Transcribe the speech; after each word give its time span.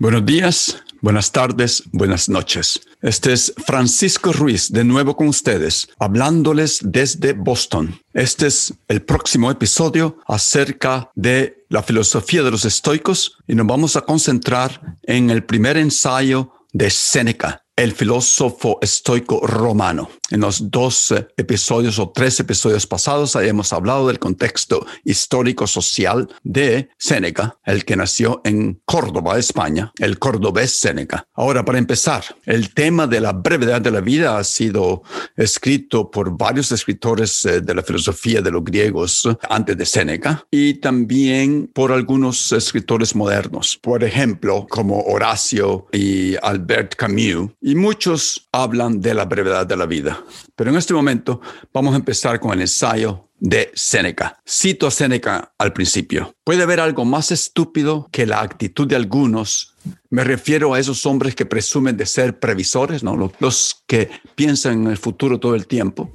Buenos 0.00 0.24
días, 0.24 0.80
buenas 1.00 1.32
tardes, 1.32 1.82
buenas 1.90 2.28
noches. 2.28 2.80
Este 3.02 3.32
es 3.32 3.52
Francisco 3.66 4.32
Ruiz 4.32 4.70
de 4.70 4.84
nuevo 4.84 5.16
con 5.16 5.26
ustedes, 5.26 5.88
hablándoles 5.98 6.78
desde 6.84 7.32
Boston. 7.32 8.00
Este 8.12 8.46
es 8.46 8.74
el 8.86 9.02
próximo 9.02 9.50
episodio 9.50 10.18
acerca 10.28 11.10
de 11.16 11.64
la 11.68 11.82
filosofía 11.82 12.44
de 12.44 12.52
los 12.52 12.64
estoicos 12.64 13.38
y 13.48 13.56
nos 13.56 13.66
vamos 13.66 13.96
a 13.96 14.02
concentrar 14.02 14.98
en 15.02 15.30
el 15.30 15.42
primer 15.42 15.76
ensayo 15.76 16.52
de 16.72 16.90
Séneca, 16.90 17.64
el 17.74 17.90
filósofo 17.90 18.78
estoico 18.80 19.44
romano. 19.44 20.10
En 20.30 20.40
los 20.40 20.70
dos 20.70 21.10
eh, 21.12 21.26
episodios 21.36 21.98
o 21.98 22.10
tres 22.10 22.38
episodios 22.40 22.86
pasados 22.86 23.34
habíamos 23.34 23.72
hablado 23.72 24.06
del 24.08 24.18
contexto 24.18 24.86
histórico-social 25.04 26.28
de 26.42 26.90
Séneca, 26.98 27.58
el 27.64 27.84
que 27.84 27.96
nació 27.96 28.42
en 28.44 28.80
Córdoba, 28.84 29.38
España, 29.38 29.92
el 29.98 30.18
cordobés 30.18 30.72
Séneca. 30.72 31.26
Ahora, 31.34 31.64
para 31.64 31.78
empezar, 31.78 32.24
el 32.44 32.74
tema 32.74 33.06
de 33.06 33.20
la 33.20 33.32
brevedad 33.32 33.80
de 33.80 33.90
la 33.90 34.00
vida 34.00 34.38
ha 34.38 34.44
sido 34.44 35.02
escrito 35.36 36.10
por 36.10 36.36
varios 36.36 36.72
escritores 36.72 37.44
eh, 37.46 37.60
de 37.60 37.74
la 37.74 37.82
filosofía 37.82 38.42
de 38.42 38.50
los 38.50 38.64
griegos 38.64 39.26
antes 39.48 39.76
de 39.76 39.86
Séneca 39.86 40.44
y 40.50 40.74
también 40.74 41.70
por 41.72 41.90
algunos 41.90 42.52
escritores 42.52 43.14
modernos, 43.14 43.78
por 43.80 44.04
ejemplo, 44.04 44.66
como 44.68 45.00
Horacio 45.02 45.86
y 45.92 46.36
Albert 46.42 46.94
Camus 46.96 47.50
y 47.60 47.74
muchos 47.74 48.48
hablan 48.52 49.00
de 49.00 49.14
la 49.14 49.24
brevedad 49.24 49.66
de 49.66 49.76
la 49.76 49.86
vida. 49.86 50.17
Pero 50.56 50.70
en 50.70 50.76
este 50.76 50.94
momento 50.94 51.40
vamos 51.72 51.94
a 51.94 51.98
empezar 51.98 52.40
con 52.40 52.52
el 52.52 52.62
ensayo 52.62 53.28
de 53.40 53.70
Séneca. 53.74 54.40
Cito 54.48 54.86
a 54.86 54.90
Séneca 54.90 55.52
al 55.58 55.72
principio. 55.72 56.34
¿Puede 56.44 56.62
haber 56.62 56.80
algo 56.80 57.04
más 57.04 57.30
estúpido 57.30 58.08
que 58.10 58.26
la 58.26 58.40
actitud 58.40 58.86
de 58.86 58.96
algunos? 58.96 59.74
Me 60.10 60.24
refiero 60.24 60.74
a 60.74 60.80
esos 60.80 61.06
hombres 61.06 61.34
que 61.34 61.46
presumen 61.46 61.96
de 61.96 62.06
ser 62.06 62.38
previsores, 62.38 63.02
¿no? 63.02 63.16
los, 63.16 63.32
los 63.38 63.84
que 63.86 64.10
piensan 64.34 64.82
en 64.82 64.86
el 64.88 64.98
futuro 64.98 65.38
todo 65.38 65.54
el 65.54 65.66
tiempo 65.66 66.12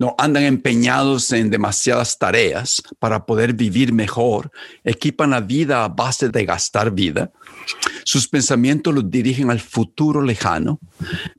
no 0.00 0.14
andan 0.16 0.44
empeñados 0.44 1.30
en 1.30 1.50
demasiadas 1.50 2.18
tareas 2.18 2.82
para 2.98 3.26
poder 3.26 3.52
vivir 3.52 3.92
mejor, 3.92 4.50
equipan 4.82 5.30
la 5.30 5.40
vida 5.40 5.84
a 5.84 5.88
base 5.88 6.30
de 6.30 6.46
gastar 6.46 6.90
vida. 6.90 7.30
Sus 8.04 8.26
pensamientos 8.26 8.94
los 8.94 9.10
dirigen 9.10 9.50
al 9.50 9.60
futuro 9.60 10.22
lejano, 10.22 10.80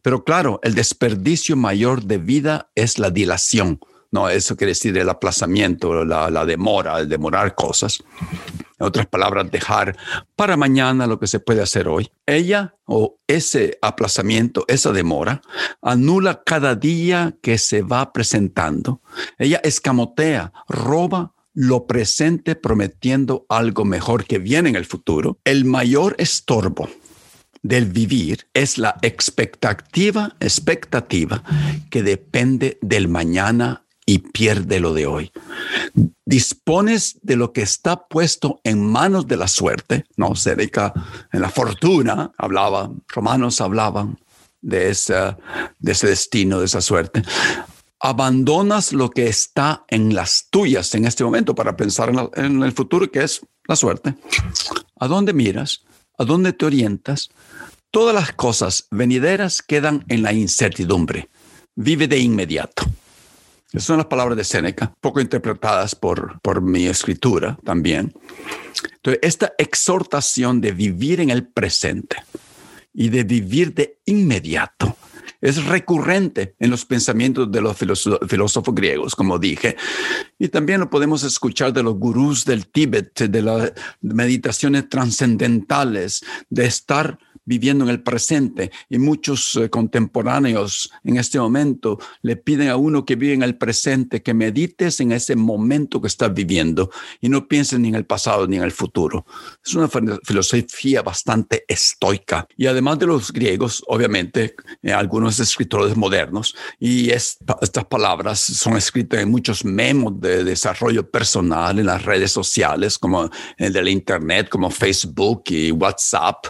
pero 0.04 0.24
claro, 0.24 0.60
el 0.62 0.76
desperdicio 0.76 1.58
mayor 1.58 2.04
de 2.04 2.20
vida 2.20 2.70
es 2.76 3.00
la 3.00 3.10
dilación. 3.10 3.80
No, 4.12 4.28
eso 4.28 4.58
quiere 4.58 4.72
decir 4.72 4.98
el 4.98 5.10
aplazamiento, 5.10 6.04
la, 6.04 6.30
la 6.30 6.46
demora, 6.46 7.00
el 7.00 7.08
demorar 7.08 7.56
cosas. 7.56 8.04
En 8.78 8.86
otras 8.86 9.08
palabras, 9.08 9.50
dejar 9.50 9.96
para 10.36 10.58
mañana 10.58 11.08
lo 11.08 11.20
que 11.20 11.28
se 11.28 11.40
puede 11.40 11.62
hacer 11.62 11.88
hoy. 11.88 12.12
Ella 12.26 12.76
o 12.86 13.20
ese 13.28 13.78
aplazamiento, 13.82 14.66
esa 14.68 14.92
demora, 14.92 15.42
anula 15.82 16.44
cada 16.44 16.76
día 16.76 17.36
que 17.42 17.58
se 17.58 17.84
va 17.84 18.12
presentando. 18.12 19.02
Ella 19.38 19.62
escamotea, 19.64 20.52
roba 20.68 21.34
lo 21.54 21.86
presente 21.86 22.56
prometiendo 22.56 23.46
algo 23.50 23.86
mejor 23.86 24.26
que 24.26 24.40
viene 24.40 24.70
en 24.70 24.76
el 24.76 24.86
futuro. 24.86 25.38
El 25.44 25.66
mayor 25.66 26.16
estorbo 26.18 26.90
del 27.62 27.86
vivir 27.86 28.48
es 28.54 28.78
la 28.78 28.98
expectativa, 29.02 30.36
expectativa 30.40 31.44
que 31.90 32.04
depende 32.04 32.78
del 32.82 33.08
mañana 33.08 33.86
y 34.12 34.20
pierde 34.20 34.82
lo 34.82 34.94
de 34.94 35.06
hoy. 35.06 35.32
Dispones 36.26 37.18
de 37.22 37.38
lo 37.38 37.54
que 37.54 37.62
está 37.62 38.08
puesto 38.08 38.60
en 38.66 38.86
manos 38.86 39.26
de 39.26 39.38
la 39.38 39.48
suerte, 39.48 40.04
¿no? 40.18 40.36
Seneca 40.36 40.94
en 41.32 41.40
la 41.40 41.50
fortuna 41.50 42.34
hablaba, 42.38 42.92
romanos 43.08 43.62
hablaban 43.62 44.20
de, 44.60 44.90
esa, 44.90 45.38
de 45.80 45.94
ese 45.94 46.08
destino, 46.08 46.60
de 46.60 46.66
esa 46.66 46.82
suerte. 46.82 47.24
Abandonas 48.02 48.92
lo 48.92 49.10
que 49.10 49.28
está 49.28 49.86
en 49.88 50.14
las 50.14 50.48
tuyas 50.50 50.94
en 50.94 51.06
este 51.06 51.24
momento 51.24 51.56
para 51.56 51.78
pensar 51.78 52.10
en, 52.10 52.30
en 52.36 52.64
el 52.64 52.74
futuro, 52.74 53.10
que 53.10 53.24
es 53.24 53.40
la 53.66 53.78
suerte. 53.78 54.16
¿A 55.00 55.08
dónde 55.08 55.32
miras? 55.32 55.86
¿A 56.18 56.26
dónde 56.26 56.52
te 56.52 56.66
orientas? 56.66 57.30
Todas 57.92 58.14
las 58.14 58.34
cosas 58.34 58.88
venideras 58.92 59.62
quedan 59.62 60.04
en 60.10 60.22
la 60.22 60.34
incertidumbre. 60.34 61.30
Vive 61.76 62.10
de 62.10 62.20
inmediato. 62.20 62.91
Esas 63.72 63.84
son 63.86 63.98
las 63.98 64.08
palabras 64.08 64.38
de 64.38 64.44
Séneca, 64.44 64.94
poco 65.00 65.22
interpretadas 65.22 65.96
por, 65.96 66.42
por 66.42 66.62
mi 66.62 66.88
escritura 66.88 67.58
también. 67.64 68.14
Entonces, 68.96 69.20
esta 69.22 69.54
exhortación 69.58 70.60
de 70.60 70.74
vivir 70.74 71.22
en 71.22 71.30
el 71.30 71.48
presente 71.48 72.18
y 72.94 73.10
de 73.10 73.24
vivir 73.24 73.74
de 73.74 74.00
inmediato 74.06 74.98
es 75.42 75.66
recurrente 75.66 76.56
en 76.60 76.70
los 76.70 76.86
pensamientos 76.86 77.52
de 77.52 77.62
los 77.62 77.76
filósofos 77.76 78.76
griegos, 78.76 79.16
como 79.16 79.40
dije, 79.40 79.76
y 80.38 80.50
también 80.50 80.80
lo 80.80 80.90
podemos 80.90 81.24
escuchar 81.24 81.74
de 81.74 81.82
los 81.82 81.96
gurús 81.96 82.46
del 82.46 82.68
Tíbet, 82.68 83.20
de 83.20 83.42
las 83.42 83.74
meditaciones 84.02 84.88
trascendentales, 84.88 86.24
de 86.50 86.66
estar 86.66 87.18
viviendo 87.46 87.84
en 87.84 87.90
el 87.90 88.02
presente 88.02 88.72
y 88.90 88.98
muchos 88.98 89.56
eh, 89.56 89.70
contemporáneos 89.70 90.92
en 91.04 91.18
este 91.18 91.40
momento 91.40 92.00
le 92.22 92.36
piden 92.36 92.70
a 92.70 92.76
uno 92.76 93.06
que 93.06 93.16
vive 93.16 93.34
en 93.34 93.44
el 93.44 93.58
presente, 93.58 94.22
que 94.22 94.34
medites 94.34 95.00
en 95.00 95.12
ese 95.12 95.36
momento 95.36 96.02
que 96.02 96.08
estás 96.08 96.34
viviendo 96.34 96.92
y 97.20 97.30
no 97.30 97.48
pienses 97.48 97.80
ni 97.80 97.90
en 97.90 97.96
el 97.96 98.06
pasado 98.06 98.48
ni 98.48 98.58
en 98.58 98.64
el 98.64 98.72
futuro. 98.72 99.26
Es 99.66 99.74
una 99.74 99.90
filosofía 100.24 101.02
bastante 101.02 101.66
estoica 101.68 102.48
y 102.58 102.68
además 102.68 103.00
de 103.00 103.08
los 103.08 103.32
griegos, 103.32 103.84
obviamente, 103.88 104.56
eh, 104.82 104.94
algunos 104.94 105.40
escritores 105.40 105.96
modernos 105.96 106.56
y 106.80 107.10
estas 107.10 107.86
palabras 107.90 108.40
son 108.40 108.78
escritas 108.78 109.22
en 109.22 109.30
muchos 109.30 109.66
memos 109.66 110.20
de 110.20 110.44
desarrollo 110.44 111.10
personal 111.10 111.80
en 111.80 111.86
las 111.86 112.04
redes 112.04 112.32
sociales 112.32 112.98
como 112.98 113.30
el 113.58 113.74
del 113.74 113.88
Internet, 113.88 114.50
como 114.50 114.70
Facebook 114.70 115.44
y 115.48 115.72
WhatsApp. 115.72 116.48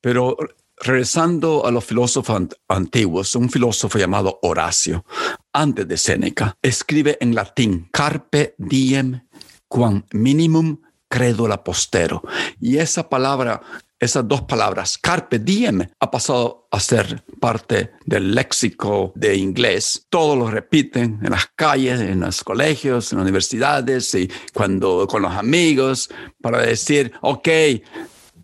Pero 0.00 0.36
regresando 0.76 1.64
a 1.66 1.70
los 1.70 1.84
filósofos 1.84 2.42
antiguos, 2.68 3.34
un 3.36 3.48
filósofo 3.48 3.98
llamado 3.98 4.38
Horacio, 4.42 5.04
antes 5.52 5.88
de 5.88 5.96
Séneca, 5.96 6.56
escribe 6.60 7.16
en 7.20 7.34
latín, 7.34 7.88
carpe 7.92 8.54
diem 8.58 9.20
quam 9.68 10.04
minimum 10.12 10.78
credula 11.08 11.62
postero. 11.62 12.22
Y 12.60 12.78
esa 12.78 13.08
palabra, 13.08 13.60
esas 13.98 14.26
dos 14.26 14.42
palabras, 14.42 14.98
carpe 14.98 15.38
diem, 15.38 15.86
ha 16.00 16.10
pasado 16.10 16.66
a 16.70 16.80
ser 16.80 17.24
parte 17.40 17.92
del 18.04 18.34
léxico 18.34 19.12
de 19.14 19.36
inglés. 19.36 20.06
Todos 20.10 20.36
lo 20.36 20.50
repiten 20.50 21.20
en 21.22 21.30
las 21.30 21.46
calles, 21.54 22.00
en 22.00 22.20
los 22.20 22.42
colegios, 22.42 23.12
en 23.12 23.18
las 23.18 23.24
universidades 23.24 24.14
y 24.16 24.28
cuando 24.52 25.06
con 25.06 25.22
los 25.22 25.32
amigos 25.32 26.10
para 26.42 26.58
decir, 26.58 27.12
ok, 27.22 27.48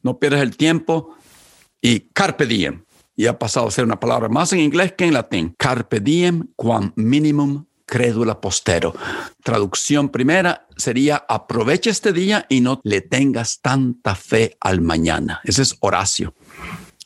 no 0.02 0.18
pierdas 0.18 0.42
el 0.42 0.56
tiempo, 0.56 1.14
y 1.80 2.00
carpe 2.12 2.46
diem. 2.46 2.84
Y 3.16 3.26
ha 3.26 3.38
pasado 3.38 3.68
a 3.68 3.70
ser 3.70 3.84
una 3.84 4.00
palabra 4.00 4.28
más 4.28 4.52
en 4.52 4.60
inglés 4.60 4.94
que 4.96 5.04
en 5.04 5.12
latín. 5.12 5.54
Carpe 5.58 6.00
diem 6.00 6.48
quam 6.56 6.92
minimum 6.96 7.66
credula 7.84 8.40
postero. 8.40 8.94
Traducción 9.42 10.08
primera 10.08 10.66
sería 10.76 11.16
aprovecha 11.28 11.90
este 11.90 12.12
día 12.12 12.46
y 12.48 12.60
no 12.60 12.80
le 12.84 13.02
tengas 13.02 13.60
tanta 13.60 14.14
fe 14.14 14.56
al 14.60 14.80
mañana. 14.80 15.40
Ese 15.44 15.62
es 15.62 15.76
Horacio. 15.80 16.34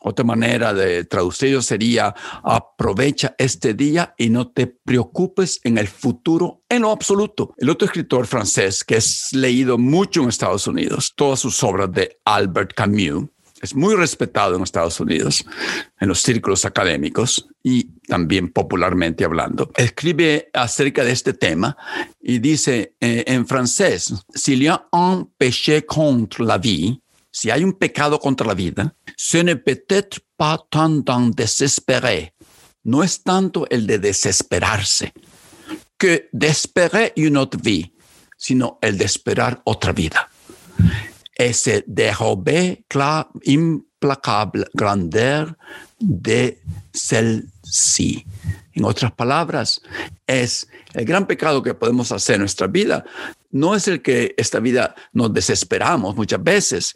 Otra 0.07 0.25
manera 0.25 0.75
de 0.75 1.05
traducirlo 1.05 1.63
sería 1.63 2.15
aprovecha 2.43 3.35
este 3.39 3.73
día 3.73 4.15
y 4.19 4.29
no 4.29 4.49
te 4.49 4.67
preocupes 4.67 5.61
en 5.65 5.79
el 5.79 5.89
futuro 5.89 6.63
en 6.69 6.83
lo 6.83 6.91
absoluto. 6.91 7.55
El 7.57 7.71
otro 7.71 7.87
escritor 7.87 8.27
francés 8.27 8.85
que 8.85 8.97
es 8.97 9.31
leído 9.33 9.79
mucho 9.79 10.23
en 10.23 10.29
Estados 10.29 10.67
Unidos, 10.67 11.15
todas 11.17 11.41
sus 11.41 11.63
obras 11.63 11.91
de 11.91 12.19
Albert 12.27 12.75
Camus, 12.75 13.31
es 13.63 13.75
muy 13.75 13.95
respetado 13.95 14.57
en 14.57 14.63
Estados 14.63 15.01
Unidos, 15.01 15.43
en 15.99 16.09
los 16.09 16.21
círculos 16.21 16.67
académicos 16.67 17.49
y 17.63 17.85
también 18.07 18.53
popularmente 18.53 19.25
hablando. 19.25 19.71
Escribe 19.75 20.51
acerca 20.53 21.03
de 21.03 21.13
este 21.13 21.33
tema 21.33 21.75
y 22.21 22.41
dice 22.41 22.95
eh, 23.01 23.25
en 23.27 23.47
francés, 23.47 24.13
s'il 24.35 24.65
y 24.65 24.67
a 24.67 24.87
un 24.93 25.33
péché 25.39 25.87
contre 25.87 26.45
la 26.45 26.59
vie, 26.59 27.01
si 27.35 27.51
hay 27.51 27.65
un 27.65 27.73
pecado 27.73 28.21
contra 28.21 28.47
la 28.47 28.55
vida, 28.55 28.95
ce 29.17 29.39
n'est 29.43 29.57
peut-être 29.57 30.21
pas 30.37 30.57
tant 30.71 31.03
d'en 31.05 31.31
désespérer. 31.31 32.33
No 32.85 33.03
es 33.03 33.25
tanto 33.25 33.67
el 33.71 33.89
de 33.89 33.99
desesperarse 33.99 35.13
que 35.99 36.29
d'espérer 36.33 37.13
une 37.17 37.37
autre 37.37 37.59
vie, 37.61 37.93
sino 38.37 38.79
el 38.81 38.97
de 38.99 39.05
esperar 39.05 39.61
otra 39.65 39.93
vida. 39.93 40.31
Ese 41.35 41.83
dérober 41.89 42.85
la 42.95 43.29
implacable 43.47 44.69
grandeur 44.73 45.57
de 45.99 46.61
celle-ci. 46.93 48.25
En 48.75 48.85
otras 48.85 49.11
palabras, 49.11 49.81
es 50.25 50.69
el 50.93 51.05
gran 51.05 51.27
pecado 51.27 51.65
que 51.65 51.75
podemos 51.75 52.13
hacer 52.13 52.37
en 52.37 52.43
nuestra 52.43 52.69
vida. 52.69 53.05
No 53.51 53.75
es 53.75 53.89
el 53.89 54.03
que 54.03 54.35
esta 54.37 54.61
vida 54.61 54.95
nos 55.13 55.33
desesperamos 55.33 56.15
muchas 56.15 56.43
veces, 56.43 56.95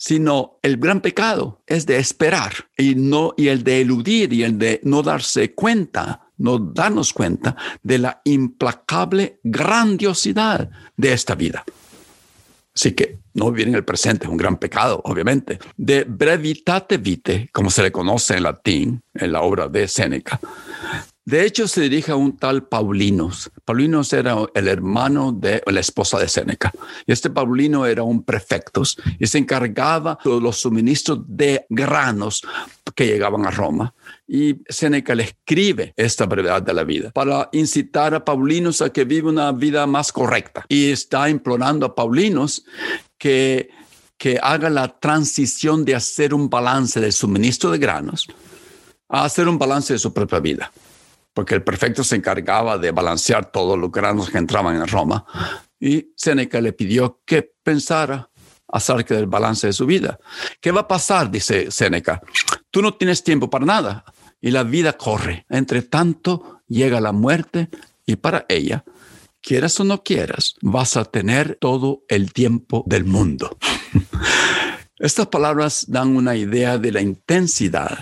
sino 0.00 0.58
el 0.62 0.78
gran 0.78 1.02
pecado 1.02 1.62
es 1.66 1.84
de 1.84 1.98
esperar 1.98 2.54
y 2.74 2.94
no 2.94 3.34
y 3.36 3.48
el 3.48 3.62
de 3.62 3.82
eludir 3.82 4.32
y 4.32 4.44
el 4.44 4.58
de 4.58 4.80
no 4.82 5.02
darse 5.02 5.54
cuenta, 5.54 6.22
no 6.38 6.58
darnos 6.58 7.12
cuenta 7.12 7.54
de 7.82 7.98
la 7.98 8.22
implacable 8.24 9.40
grandiosidad 9.44 10.70
de 10.96 11.12
esta 11.12 11.34
vida. 11.34 11.64
Así 12.74 12.92
que 12.92 13.18
no 13.34 13.50
vivir 13.50 13.68
en 13.68 13.74
el 13.74 13.84
presente 13.84 14.24
es 14.24 14.30
un 14.30 14.38
gran 14.38 14.56
pecado, 14.56 15.02
obviamente. 15.04 15.58
De 15.76 16.04
brevitate 16.04 16.96
vite, 16.96 17.50
como 17.52 17.70
se 17.70 17.82
le 17.82 17.92
conoce 17.92 18.38
en 18.38 18.44
latín, 18.44 19.02
en 19.12 19.32
la 19.32 19.42
obra 19.42 19.68
de 19.68 19.86
Séneca, 19.86 20.40
de 21.26 21.44
hecho, 21.44 21.68
se 21.68 21.82
dirige 21.82 22.12
a 22.12 22.16
un 22.16 22.38
tal 22.38 22.66
Paulinus. 22.66 23.50
Paulinus 23.64 24.12
era 24.14 24.36
el 24.54 24.68
hermano 24.68 25.32
de 25.32 25.62
la 25.66 25.80
esposa 25.80 26.18
de 26.18 26.28
Séneca. 26.28 26.72
Este 27.06 27.28
Paulino 27.28 27.84
era 27.84 28.02
un 28.02 28.24
prefecto 28.24 28.82
y 29.18 29.26
se 29.26 29.38
encargaba 29.38 30.18
de 30.24 30.40
los 30.40 30.56
suministros 30.56 31.20
de 31.28 31.66
granos 31.68 32.42
que 32.94 33.06
llegaban 33.06 33.46
a 33.46 33.50
Roma. 33.50 33.94
Y 34.26 34.62
Séneca 34.68 35.14
le 35.14 35.24
escribe 35.24 35.92
esta 35.96 36.24
brevedad 36.24 36.62
de 36.62 36.72
la 36.72 36.84
vida 36.84 37.10
para 37.10 37.50
incitar 37.52 38.14
a 38.14 38.24
Paulinus 38.24 38.80
a 38.80 38.90
que 38.90 39.04
viva 39.04 39.28
una 39.28 39.52
vida 39.52 39.86
más 39.86 40.12
correcta. 40.12 40.64
Y 40.68 40.90
está 40.90 41.28
implorando 41.28 41.84
a 41.84 41.94
Paulinus 41.94 42.64
que, 43.18 43.68
que 44.16 44.38
haga 44.42 44.70
la 44.70 44.88
transición 44.88 45.84
de 45.84 45.94
hacer 45.94 46.32
un 46.32 46.48
balance 46.48 46.98
del 46.98 47.12
suministro 47.12 47.70
de 47.70 47.78
granos 47.78 48.26
a 49.08 49.24
hacer 49.24 49.48
un 49.48 49.58
balance 49.58 49.92
de 49.92 49.98
su 49.98 50.14
propia 50.14 50.38
vida 50.38 50.72
porque 51.40 51.54
el 51.54 51.62
prefecto 51.62 52.04
se 52.04 52.16
encargaba 52.16 52.76
de 52.76 52.90
balancear 52.90 53.50
todos 53.50 53.78
los 53.78 53.90
granos 53.90 54.28
que 54.28 54.36
entraban 54.36 54.76
en 54.76 54.86
Roma. 54.86 55.24
Y 55.80 56.12
Séneca 56.14 56.60
le 56.60 56.74
pidió 56.74 57.22
que 57.24 57.54
pensara 57.62 58.28
acerca 58.68 59.14
del 59.14 59.24
balance 59.24 59.66
de 59.66 59.72
su 59.72 59.86
vida. 59.86 60.18
¿Qué 60.60 60.70
va 60.70 60.82
a 60.82 60.86
pasar? 60.86 61.30
Dice 61.30 61.70
Séneca. 61.70 62.20
Tú 62.70 62.82
no 62.82 62.92
tienes 62.92 63.24
tiempo 63.24 63.48
para 63.48 63.64
nada 63.64 64.04
y 64.38 64.50
la 64.50 64.64
vida 64.64 64.98
corre. 64.98 65.46
Entre 65.48 65.80
tanto, 65.80 66.60
llega 66.68 67.00
la 67.00 67.12
muerte 67.12 67.70
y 68.04 68.16
para 68.16 68.44
ella, 68.50 68.84
quieras 69.40 69.80
o 69.80 69.84
no 69.84 70.02
quieras, 70.02 70.56
vas 70.60 70.98
a 70.98 71.06
tener 71.06 71.56
todo 71.58 72.02
el 72.08 72.34
tiempo 72.34 72.84
del 72.86 73.06
mundo. 73.06 73.56
Estas 74.98 75.28
palabras 75.28 75.86
dan 75.88 76.14
una 76.16 76.36
idea 76.36 76.76
de 76.76 76.92
la 76.92 77.00
intensidad 77.00 77.98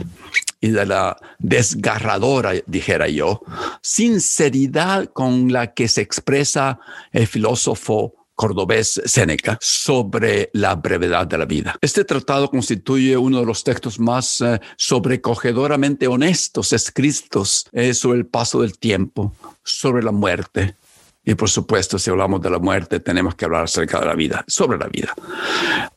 y 0.61 0.71
de 0.71 0.87
la 0.87 1.17
desgarradora, 1.39 2.53
dijera 2.67 3.09
yo, 3.09 3.43
sinceridad 3.83 5.07
con 5.13 5.53
la 5.53 5.73
que 5.75 5.89
se 5.89 6.01
expresa 6.01 6.81
el 7.13 7.27
filósofo 7.27 8.15
cordobés 8.39 9.01
Séneca 9.05 9.59
sobre 9.61 10.49
la 10.53 10.77
brevedad 10.77 11.27
de 11.27 11.39
la 11.39 11.45
vida. 11.45 11.77
Este 11.81 12.05
tratado 12.05 12.49
constituye 12.49 13.17
uno 13.17 13.41
de 13.41 13.47
los 13.47 13.65
textos 13.65 13.99
más 13.99 14.41
eh, 14.41 14.61
sobrecogedoramente 14.77 16.07
honestos 16.07 16.73
escritos 16.73 17.67
eh, 17.73 17.93
sobre 17.95 18.21
el 18.21 18.27
paso 18.27 18.63
del 18.63 18.79
tiempo, 18.79 19.35
sobre 19.65 20.05
la 20.05 20.13
muerte. 20.13 20.77
Y 21.25 21.35
por 21.35 21.51
supuesto, 21.51 21.99
si 21.99 22.11
hablamos 22.11 22.41
de 22.41 22.51
la 22.51 22.61
muerte, 22.61 23.01
tenemos 23.01 23.35
que 23.35 23.45
hablar 23.45 23.65
acerca 23.65 23.99
de 23.99 24.07
la 24.07 24.15
vida, 24.15 24.45
sobre 24.47 24.79
la 24.79 24.87
vida. 24.87 25.15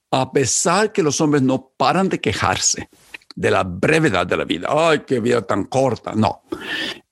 A 0.09 0.31
pesar 0.31 0.91
que 0.91 1.03
los 1.03 1.21
hombres 1.21 1.43
no 1.43 1.71
paran 1.77 2.09
de 2.09 2.19
quejarse 2.19 2.89
de 3.35 3.51
la 3.51 3.63
brevedad 3.63 4.27
de 4.27 4.37
la 4.37 4.43
vida. 4.43 4.67
Ay, 4.69 5.03
qué 5.05 5.19
vida 5.19 5.41
tan 5.41 5.65
corta. 5.65 6.13
No. 6.13 6.43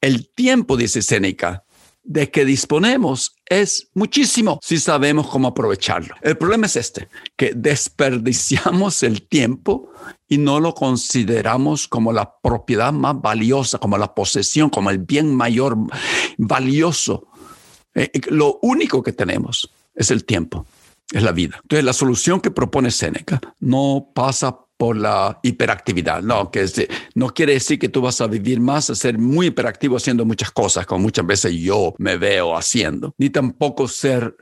El 0.02 0.30
tiempo, 0.30 0.78
dice 0.78 1.02
Séneca, 1.02 1.64
de 2.04 2.32
que 2.32 2.44
disponemos 2.44 3.36
es 3.46 3.90
muchísimo 3.94 4.60
si 4.64 4.80
sabemos 4.80 5.28
cómo 5.28 5.50
aprovecharlo. 5.50 6.16
El 6.22 6.38
problema 6.38 6.66
es 6.66 6.76
este, 6.76 7.08
que 7.36 7.54
desperdiciamos 7.56 9.04
el 9.04 9.28
tiempo 9.28 9.92
y 10.28 10.38
no 10.40 10.60
lo 10.60 10.74
consideramos 10.74 11.88
como 11.88 12.12
la 12.12 12.40
propiedad 12.42 12.92
más 12.94 13.22
valiosa, 13.22 13.78
como 13.78 13.98
la 13.98 14.16
posesión, 14.16 14.70
como 14.70 14.90
el 14.90 15.00
bien 15.00 15.36
mayor 15.36 15.78
valioso. 16.38 17.28
Eh, 17.94 18.10
eh, 18.14 18.22
lo 18.30 18.60
único 18.62 19.04
que 19.04 19.14
tenemos 19.14 19.72
es 19.94 20.10
el 20.10 20.26
tiempo, 20.26 20.66
es 21.12 21.24
la 21.24 21.32
vida. 21.32 21.60
Entonces, 21.64 21.84
la 21.84 21.94
solución 21.94 22.40
que 22.42 22.52
propone 22.52 22.92
Séneca 22.92 23.40
no 23.60 24.12
pasa 24.14 24.58
por 24.80 24.96
la 24.96 25.40
hiperactividad. 25.44 26.22
No, 26.22 26.50
que 26.52 26.66
no 27.14 27.34
quiere 27.34 27.54
decir 27.54 27.78
que 27.78 27.90
tú 27.90 28.02
vas 28.02 28.22
a 28.22 28.28
vivir 28.28 28.62
más, 28.62 28.90
a 28.90 28.96
ser 28.96 29.18
muy 29.18 29.48
hiperactivo 29.48 29.98
haciendo 29.98 30.24
muchas 30.24 30.52
cosas, 30.52 30.86
como 30.86 31.02
muchas 31.02 31.28
veces 31.28 31.54
yo 31.54 31.94
me 31.98 32.16
veo 32.16 32.56
haciendo, 32.56 33.14
ni 33.18 33.30
tampoco 33.30 33.90
ser 33.90 34.38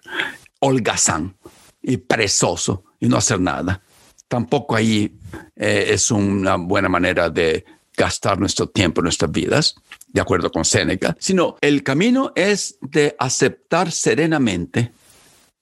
holgazán 0.60 1.36
y 1.82 1.98
presoso 1.98 2.84
y 3.00 3.08
no 3.08 3.18
hacer 3.18 3.40
nada. 3.40 3.82
Tampoco 4.28 4.76
ahí 4.76 5.18
eh, 5.56 5.86
es 5.90 6.12
una 6.12 6.56
buena 6.58 6.88
manera 6.88 7.32
de 7.32 7.66
gastar 7.96 8.40
nuestro 8.40 8.70
tiempo, 8.70 9.02
nuestras 9.02 9.32
vidas, 9.32 9.74
de 10.08 10.22
acuerdo 10.22 10.52
con 10.52 10.66
Séneca, 10.66 11.18
sino 11.20 11.58
el 11.62 11.82
camino 11.82 12.32
es 12.36 12.78
de 12.82 13.16
aceptar 13.18 13.92
serenamente 13.92 14.92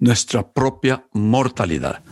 nuestra 0.05 0.53
propia 0.53 1.07
mortalidad. 1.13 2.03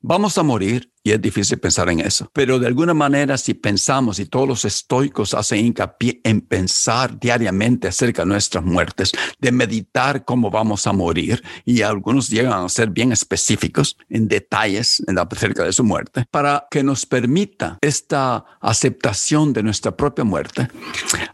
Vamos 0.00 0.38
a 0.38 0.44
morir 0.44 0.89
y 1.02 1.12
es 1.12 1.20
difícil 1.20 1.58
pensar 1.58 1.88
en 1.88 2.00
eso. 2.00 2.30
Pero 2.32 2.58
de 2.58 2.66
alguna 2.66 2.94
manera, 2.94 3.38
si 3.38 3.54
pensamos 3.54 4.18
y 4.18 4.26
todos 4.26 4.46
los 4.46 4.64
estoicos 4.64 5.34
hacen 5.34 5.64
hincapié 5.64 6.20
en 6.24 6.40
pensar 6.40 7.18
diariamente 7.18 7.88
acerca 7.88 8.22
de 8.22 8.28
nuestras 8.28 8.64
muertes, 8.64 9.12
de 9.38 9.52
meditar 9.52 10.24
cómo 10.24 10.50
vamos 10.50 10.86
a 10.86 10.92
morir, 10.92 11.42
y 11.64 11.82
algunos 11.82 12.28
llegan 12.28 12.64
a 12.64 12.68
ser 12.68 12.90
bien 12.90 13.12
específicos 13.12 13.96
en 14.08 14.28
detalles 14.28 15.02
acerca 15.30 15.64
de 15.64 15.72
su 15.72 15.84
muerte, 15.84 16.26
para 16.30 16.66
que 16.70 16.82
nos 16.82 17.06
permita 17.06 17.78
esta 17.80 18.44
aceptación 18.60 19.52
de 19.52 19.62
nuestra 19.62 19.96
propia 19.96 20.24
muerte, 20.24 20.68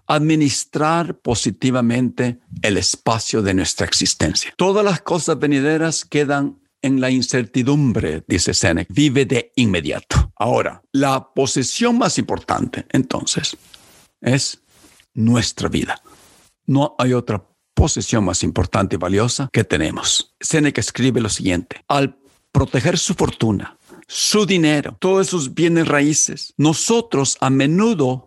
administrar 0.07 1.19
positivamente 1.19 2.39
el 2.63 2.77
espacio 2.77 3.43
de 3.43 3.55
nuestra 3.55 3.87
existencia. 3.87 4.53
Todas 4.57 4.85
las 4.85 5.01
cosas 5.01 5.39
venideras 5.39 6.05
quedan 6.05 6.59
en 6.83 7.01
la 7.01 7.11
incertidumbre, 7.11 8.25
dice 8.27 8.55
Seneca, 8.55 8.93
vive 8.93 9.25
de 9.25 9.53
inmediato. 9.57 10.33
Ahora, 10.37 10.83
la 10.93 11.33
posesión 11.35 11.99
más 11.99 12.19
importante, 12.19 12.87
entonces, 12.91 13.57
es 14.21 14.63
nuestra 15.15 15.69
vida. 15.69 16.01
No 16.67 16.95
hay 16.99 17.13
otra 17.13 17.45
posesión 17.75 18.25
más 18.25 18.43
importante 18.43 18.97
y 18.97 18.99
valiosa 18.99 19.49
que 19.53 19.65
tenemos. 19.65 20.35
Seneca 20.41 20.81
escribe 20.81 21.21
lo 21.21 21.29
siguiente, 21.29 21.85
al 21.89 22.19
proteger 22.53 22.99
su 22.99 23.15
fortuna, 23.15 23.79
su 24.09 24.47
dinero, 24.47 24.97
todos 24.99 25.29
sus 25.29 25.53
bienes 25.55 25.87
raíces, 25.87 26.55
nosotros 26.57 27.37
a 27.41 27.51
menudo 27.51 28.26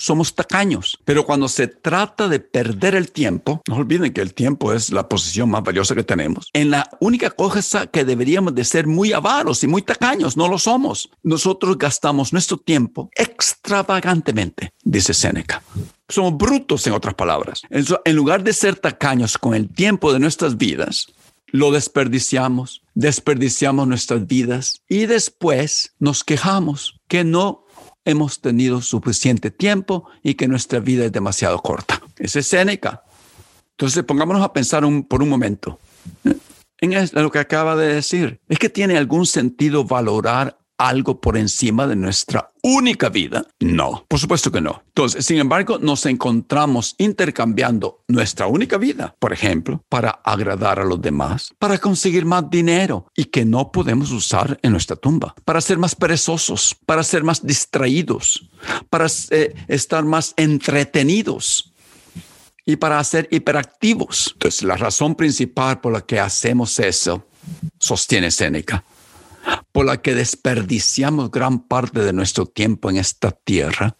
somos 0.00 0.34
tacaños. 0.34 0.98
Pero 1.04 1.24
cuando 1.24 1.46
se 1.48 1.68
trata 1.68 2.26
de 2.26 2.40
perder 2.40 2.94
el 2.94 3.12
tiempo, 3.12 3.62
no 3.68 3.76
olviden 3.76 4.12
que 4.12 4.22
el 4.22 4.34
tiempo 4.34 4.72
es 4.72 4.90
la 4.90 5.08
posición 5.08 5.50
más 5.50 5.62
valiosa 5.62 5.94
que 5.94 6.02
tenemos. 6.02 6.48
En 6.54 6.70
la 6.70 6.88
única 7.00 7.30
cosa 7.30 7.86
que 7.86 8.04
deberíamos 8.04 8.54
de 8.54 8.64
ser 8.64 8.86
muy 8.86 9.12
avaros 9.12 9.62
y 9.62 9.68
muy 9.68 9.82
tacaños, 9.82 10.36
no 10.36 10.48
lo 10.48 10.58
somos. 10.58 11.10
Nosotros 11.22 11.76
gastamos 11.76 12.32
nuestro 12.32 12.56
tiempo 12.56 13.10
extravagantemente, 13.14 14.72
dice 14.82 15.12
Séneca. 15.14 15.62
Somos 16.08 16.36
brutos, 16.36 16.86
en 16.86 16.94
otras 16.94 17.14
palabras. 17.14 17.62
En 17.70 18.16
lugar 18.16 18.42
de 18.42 18.52
ser 18.52 18.76
tacaños 18.76 19.38
con 19.38 19.54
el 19.54 19.68
tiempo 19.68 20.12
de 20.12 20.18
nuestras 20.18 20.56
vidas, 20.56 21.06
lo 21.52 21.70
desperdiciamos, 21.70 22.82
desperdiciamos 22.94 23.86
nuestras 23.86 24.26
vidas 24.26 24.82
y 24.88 25.06
después 25.06 25.94
nos 25.98 26.24
quejamos 26.24 27.00
que 27.08 27.24
no 27.24 27.64
hemos 28.10 28.40
tenido 28.40 28.82
suficiente 28.82 29.50
tiempo 29.50 30.04
y 30.22 30.34
que 30.34 30.48
nuestra 30.48 30.80
vida 30.80 31.04
es 31.04 31.12
demasiado 31.12 31.60
corta. 31.60 32.00
Es 32.16 32.32
Séneca. 32.32 33.02
Entonces 33.72 34.04
pongámonos 34.04 34.42
a 34.42 34.52
pensar 34.52 34.84
por 35.08 35.22
un 35.22 35.28
momento 35.28 35.78
en 36.80 37.10
lo 37.12 37.30
que 37.30 37.38
acaba 37.38 37.76
de 37.76 37.94
decir. 37.94 38.40
¿Es 38.48 38.58
que 38.58 38.68
tiene 38.68 38.96
algún 38.96 39.26
sentido 39.26 39.84
valorar 39.84 40.58
algo 40.80 41.20
por 41.20 41.36
encima 41.36 41.86
de 41.86 41.94
nuestra 41.94 42.50
única 42.62 43.10
vida? 43.10 43.46
No, 43.60 44.06
por 44.08 44.18
supuesto 44.18 44.50
que 44.50 44.62
no. 44.62 44.82
Entonces, 44.88 45.26
sin 45.26 45.38
embargo, 45.38 45.78
nos 45.78 46.06
encontramos 46.06 46.94
intercambiando 46.96 48.02
nuestra 48.08 48.46
única 48.46 48.78
vida, 48.78 49.14
por 49.18 49.32
ejemplo, 49.32 49.84
para 49.90 50.10
agradar 50.10 50.80
a 50.80 50.84
los 50.84 51.00
demás, 51.00 51.54
para 51.58 51.76
conseguir 51.78 52.24
más 52.24 52.48
dinero 52.48 53.06
y 53.14 53.26
que 53.26 53.44
no 53.44 53.70
podemos 53.70 54.10
usar 54.10 54.58
en 54.62 54.72
nuestra 54.72 54.96
tumba, 54.96 55.34
para 55.44 55.60
ser 55.60 55.76
más 55.76 55.94
perezosos, 55.94 56.74
para 56.86 57.02
ser 57.02 57.24
más 57.24 57.46
distraídos, 57.46 58.48
para 58.88 59.06
eh, 59.30 59.54
estar 59.68 60.04
más 60.04 60.32
entretenidos 60.36 61.74
y 62.64 62.76
para 62.76 63.04
ser 63.04 63.28
hiperactivos. 63.30 64.30
Entonces, 64.32 64.62
la 64.62 64.76
razón 64.76 65.14
principal 65.14 65.80
por 65.80 65.92
la 65.92 66.00
que 66.00 66.18
hacemos 66.18 66.78
eso, 66.78 67.26
sostiene 67.78 68.30
Séneca, 68.30 68.84
por 69.72 69.86
la 69.86 70.02
que 70.02 70.14
desperdiciamos 70.14 71.30
gran 71.30 71.60
parte 71.60 72.00
de 72.00 72.12
nuestro 72.12 72.46
tiempo 72.46 72.90
en 72.90 72.96
esta 72.96 73.30
tierra, 73.30 73.96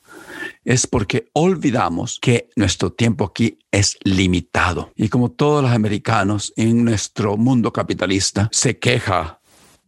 es 0.65 0.87
porque 0.87 1.31
olvidamos 1.33 2.19
que 2.21 2.51
nuestro 2.57 2.93
tiempo 2.93 3.25
aquí 3.25 3.59
es 3.71 3.97
limitado. 4.03 4.93
Y 4.97 5.09
como 5.09 5.31
todos 5.31 5.63
los 5.63 5.73
americanos 5.73 6.53
en 6.57 6.85
nuestro 6.85 7.37
mundo 7.37 7.73
capitalista 7.73 8.49
se 8.53 8.79
queja 8.79 9.41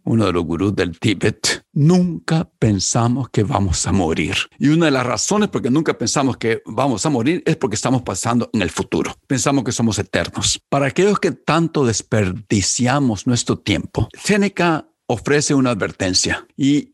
uno 0.04 0.26
de 0.26 0.32
los 0.32 0.44
gurús 0.44 0.74
del 0.74 0.98
Tíbet, 0.98 1.64
nunca 1.72 2.50
pensamos 2.58 3.28
que 3.28 3.44
vamos 3.44 3.86
a 3.86 3.92
morir. 3.92 4.34
Y 4.58 4.68
una 4.68 4.86
de 4.86 4.90
las 4.90 5.06
razones 5.06 5.48
por 5.48 5.62
que 5.62 5.70
nunca 5.70 5.96
pensamos 5.96 6.36
que 6.36 6.62
vamos 6.66 7.06
a 7.06 7.10
morir 7.10 7.42
es 7.46 7.56
porque 7.56 7.76
estamos 7.76 8.02
pasando 8.02 8.50
en 8.52 8.62
el 8.62 8.70
futuro. 8.70 9.14
Pensamos 9.26 9.64
que 9.64 9.72
somos 9.72 9.98
eternos. 9.98 10.60
Para 10.68 10.86
aquellos 10.86 11.20
que 11.20 11.32
tanto 11.32 11.84
desperdiciamos 11.84 13.26
nuestro 13.26 13.58
tiempo, 13.58 14.08
Seneca 14.12 14.88
ofrece 15.12 15.54
una 15.54 15.70
advertencia 15.70 16.46
y 16.56 16.92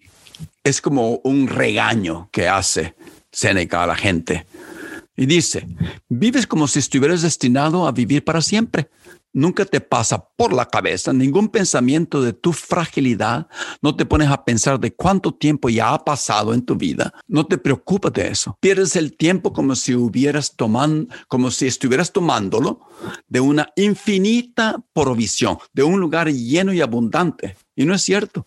es 0.65 0.81
como 0.81 1.21
un 1.23 1.47
regaño 1.47 2.29
que 2.33 2.49
hace 2.49 2.95
Seneca 3.31 3.85
a 3.85 3.87
la 3.87 3.97
gente. 3.97 4.47
Y 5.17 5.27
dice, 5.27 5.67
vives 6.09 6.47
como 6.47 6.69
si 6.69 6.81
estuvieras 6.81 7.23
destinado 7.23 7.87
a 7.87 7.93
vivir 7.93 8.25
para 8.25 8.41
siempre 8.41 8.89
nunca 9.33 9.65
te 9.65 9.81
pasa 9.81 10.29
por 10.37 10.53
la 10.53 10.67
cabeza 10.67 11.13
ningún 11.13 11.49
pensamiento 11.49 12.23
de 12.23 12.33
tu 12.33 12.53
fragilidad, 12.53 13.49
no 13.83 13.95
te 13.95 14.07
pones 14.07 14.29
a 14.29 14.45
pensar 14.45 14.81
de 14.81 14.95
cuánto 14.95 15.33
tiempo 15.33 15.69
ya 15.69 15.93
ha 15.93 16.05
pasado 16.05 16.55
en 16.55 16.63
tu 16.63 16.77
vida, 16.77 17.13
no 17.27 17.47
te 17.47 17.59
preocupas 17.59 18.13
de 18.13 18.29
eso. 18.29 18.57
Pierdes 18.61 18.97
el 18.97 19.17
tiempo 19.17 19.53
como 19.53 19.75
si 19.75 19.95
hubieras 19.95 20.57
tomando, 20.57 21.15
como 21.29 21.51
si 21.51 21.67
estuvieras 21.67 22.13
tomándolo 22.13 22.81
de 23.27 23.41
una 23.41 23.69
infinita 23.77 24.83
provisión, 24.93 25.59
de 25.73 25.83
un 25.83 26.01
lugar 26.01 26.31
lleno 26.33 26.73
y 26.73 26.81
abundante. 26.81 27.57
Y 27.77 27.85
no 27.85 27.95
es 27.95 28.03
cierto. 28.03 28.47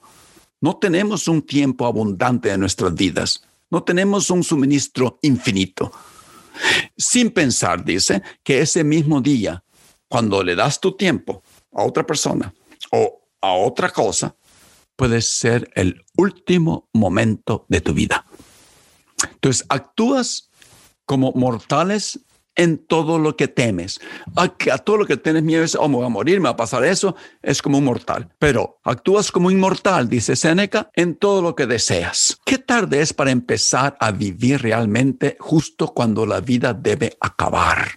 No 0.60 0.78
tenemos 0.78 1.28
un 1.28 1.42
tiempo 1.42 1.86
abundante 1.86 2.52
en 2.52 2.60
nuestras 2.60 2.94
vidas. 2.94 3.44
No 3.70 3.84
tenemos 3.84 4.30
un 4.30 4.44
suministro 4.44 5.18
infinito. 5.22 5.92
Sin 6.98 7.32
pensar, 7.32 7.84
dice, 7.84 8.22
que 8.44 8.62
ese 8.62 8.84
mismo 8.84 9.22
día 9.22 9.64
cuando 10.12 10.44
le 10.44 10.56
das 10.56 10.82
tu 10.82 10.92
tiempo 10.98 11.42
a 11.72 11.84
otra 11.84 12.06
persona 12.06 12.54
o 12.92 13.22
a 13.40 13.54
otra 13.54 13.90
cosa, 13.90 14.36
puede 14.98 15.22
ser 15.22 15.72
el 15.74 16.04
último 16.18 16.90
momento 16.92 17.66
de 17.70 17.80
tu 17.80 17.94
vida. 17.94 18.26
Entonces, 19.32 19.66
actúas 19.70 20.50
como 21.06 21.32
mortales 21.32 22.20
en 22.56 22.78
todo 22.78 23.20
lo 23.20 23.38
que 23.38 23.48
temes. 23.48 24.02
A, 24.36 24.50
todo 24.50 24.98
lo 24.98 25.06
que 25.06 25.16
tienes 25.16 25.44
miedo 25.44 25.64
es, 25.64 25.76
oh, 25.76 25.88
me 25.88 25.96
voy 25.96 26.06
a 26.06 26.10
morir, 26.10 26.42
me 26.42 26.50
va 26.50 26.56
a 26.56 26.58
pasar 26.58 26.84
eso, 26.84 27.16
es 27.42 27.62
como 27.62 27.78
un 27.78 27.86
mortal. 27.86 28.28
Pero 28.38 28.80
actúas 28.84 29.32
como 29.32 29.50
inmortal, 29.50 30.10
dice 30.10 30.36
Seneca, 30.36 30.92
en 30.94 31.16
todo 31.16 31.42
lo 31.42 31.56
que 31.56 31.68
deseas. 31.68 32.38
¿Qué 32.46 32.58
tarde 32.58 33.02
es 33.02 33.14
para 33.14 33.32
empezar 33.32 33.96
a 34.02 34.12
vivir 34.12 34.62
realmente 34.62 35.38
justo 35.40 35.88
cuando 35.88 36.26
la 36.26 36.42
vida 36.42 36.74
debe 36.74 37.16
acabar? 37.22 37.88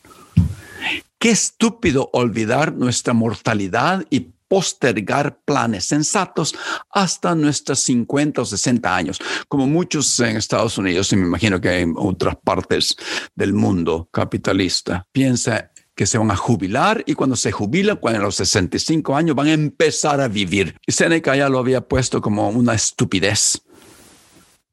Qué 1.24 1.30
estúpido 1.30 2.10
olvidar 2.12 2.74
nuestra 2.74 3.14
mortalidad 3.14 4.04
y 4.10 4.34
postergar 4.46 5.40
planes 5.46 5.86
sensatos 5.86 6.54
hasta 6.90 7.34
nuestros 7.34 7.80
50 7.80 8.42
o 8.42 8.44
60 8.44 8.94
años, 8.94 9.18
como 9.48 9.66
muchos 9.66 10.20
en 10.20 10.36
Estados 10.36 10.76
Unidos 10.76 11.10
y 11.14 11.16
me 11.16 11.24
imagino 11.24 11.58
que 11.62 11.80
en 11.80 11.94
otras 11.96 12.36
partes 12.44 12.94
del 13.34 13.54
mundo 13.54 14.06
capitalista. 14.12 15.06
Piensa 15.12 15.70
que 15.94 16.04
se 16.04 16.18
van 16.18 16.30
a 16.30 16.36
jubilar 16.36 17.02
y 17.06 17.14
cuando 17.14 17.36
se 17.36 17.52
jubilan, 17.52 17.96
cuando 17.96 18.20
a 18.20 18.24
los 18.24 18.34
65 18.34 19.16
años 19.16 19.34
van 19.34 19.46
a 19.46 19.54
empezar 19.54 20.20
a 20.20 20.28
vivir. 20.28 20.76
Y 20.86 20.92
Seneca 20.92 21.34
ya 21.34 21.48
lo 21.48 21.58
había 21.58 21.88
puesto 21.88 22.20
como 22.20 22.50
una 22.50 22.74
estupidez. 22.74 23.62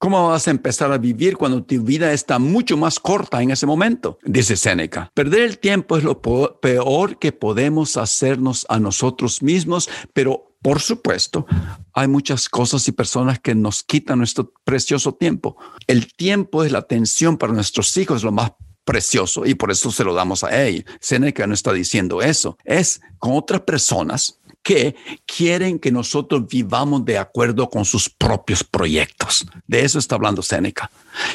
¿Cómo 0.02 0.30
vas 0.30 0.48
a 0.48 0.52
empezar 0.52 0.92
a 0.92 0.98
vivir 0.98 1.38
cuando 1.38 1.64
tu 1.64 1.80
vida 1.84 2.12
está 2.12 2.40
mucho 2.40 2.76
más 2.76 3.00
corta 3.00 3.40
en 3.44 3.52
ese 3.52 3.68
momento? 3.68 4.18
Dice 4.24 4.58
Séneca. 4.58 5.12
Perder 5.14 5.42
el 5.44 5.60
tiempo 5.60 5.96
es 5.96 6.04
lo 6.04 6.20
peor 6.20 7.20
que 7.20 7.32
podemos 7.32 7.98
hacernos 7.98 8.66
a 8.68 8.80
nosotros 8.80 9.44
mismos, 9.44 9.88
pero 10.12 10.58
por 10.64 10.80
supuesto, 10.80 11.46
hay 11.94 12.08
muchas 12.08 12.50
cosas 12.50 12.88
y 12.88 12.94
personas 12.94 13.40
que 13.40 13.54
nos 13.54 13.84
quitan 13.84 14.18
nuestro 14.18 14.52
precioso 14.64 15.14
tiempo. 15.14 15.56
El 15.86 16.12
tiempo 16.12 16.64
es 16.64 16.72
la 16.72 16.80
atención 16.80 17.38
para 17.38 17.54
nuestros 17.54 17.96
hijos, 17.96 18.18
es 18.18 18.24
lo 18.24 18.32
más 18.32 18.54
precioso 18.84 19.46
y 19.46 19.54
por 19.54 19.72
eso 19.72 19.92
se 19.92 20.04
lo 20.04 20.14
damos 20.14 20.44
a 20.44 20.66
él. 20.66 20.84
Séneca 21.00 21.46
no 21.46 21.54
está 21.54 21.74
diciendo 21.74 22.22
eso. 22.22 22.58
Es 22.64 23.02
con 23.20 23.34
otras 23.34 23.62
personas 23.62 24.40
que 24.64 24.96
quieren 25.26 25.80
que 25.80 25.92
nosotros 25.92 26.48
vivamos 26.48 27.04
de 27.06 27.18
acuerdo 27.18 27.70
con 27.70 27.86
sus 27.86 28.10
propios 28.10 28.64
proyectos. 28.64 29.46
De 29.68 29.84
eso 29.84 30.00
está 30.00 30.16
hablando 30.16 30.42
Séneca. 30.42 30.92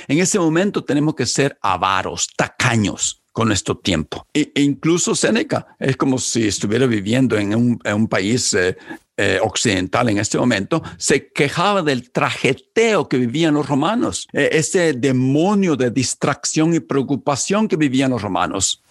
En 0.09 0.19
ese 0.19 0.39
momento 0.39 0.85
tenemos 0.85 1.15
que 1.15 1.27
ser 1.27 1.59
avaros, 1.61 2.29
tacaños 2.37 3.23
con 3.33 3.49
nuestro 3.49 3.77
tiempo. 3.77 4.27
E, 4.33 4.51
incluso 4.55 5.15
Séneca 5.15 5.67
es 5.79 5.97
como 5.97 6.19
si 6.19 6.49
estuviera 6.49 6.87
viviendo 6.87 7.37
en 7.37 7.55
un, 7.55 8.09
país 8.09 8.55
eh, 8.55 8.79
eh, 9.19 9.39
occidental 9.43 10.09
en 10.09 10.19
este 10.19 10.39
momento, 10.39 10.83
se 10.97 11.29
quejaba 11.29 11.83
del 11.83 12.11
trajeteo 12.11 13.09
que 13.09 13.19
vivían 13.19 13.55
los 13.55 13.69
romanos, 13.69 14.27
e, 14.33 14.49
ese 14.53 14.95
demonio 14.95 15.77
de 15.77 15.91
distracción 15.91 16.73
y 16.75 16.81
preocupación 16.81 17.69
que 17.69 17.77
vivían 17.77 18.11
los 18.13 18.23
romanos. 18.23 18.83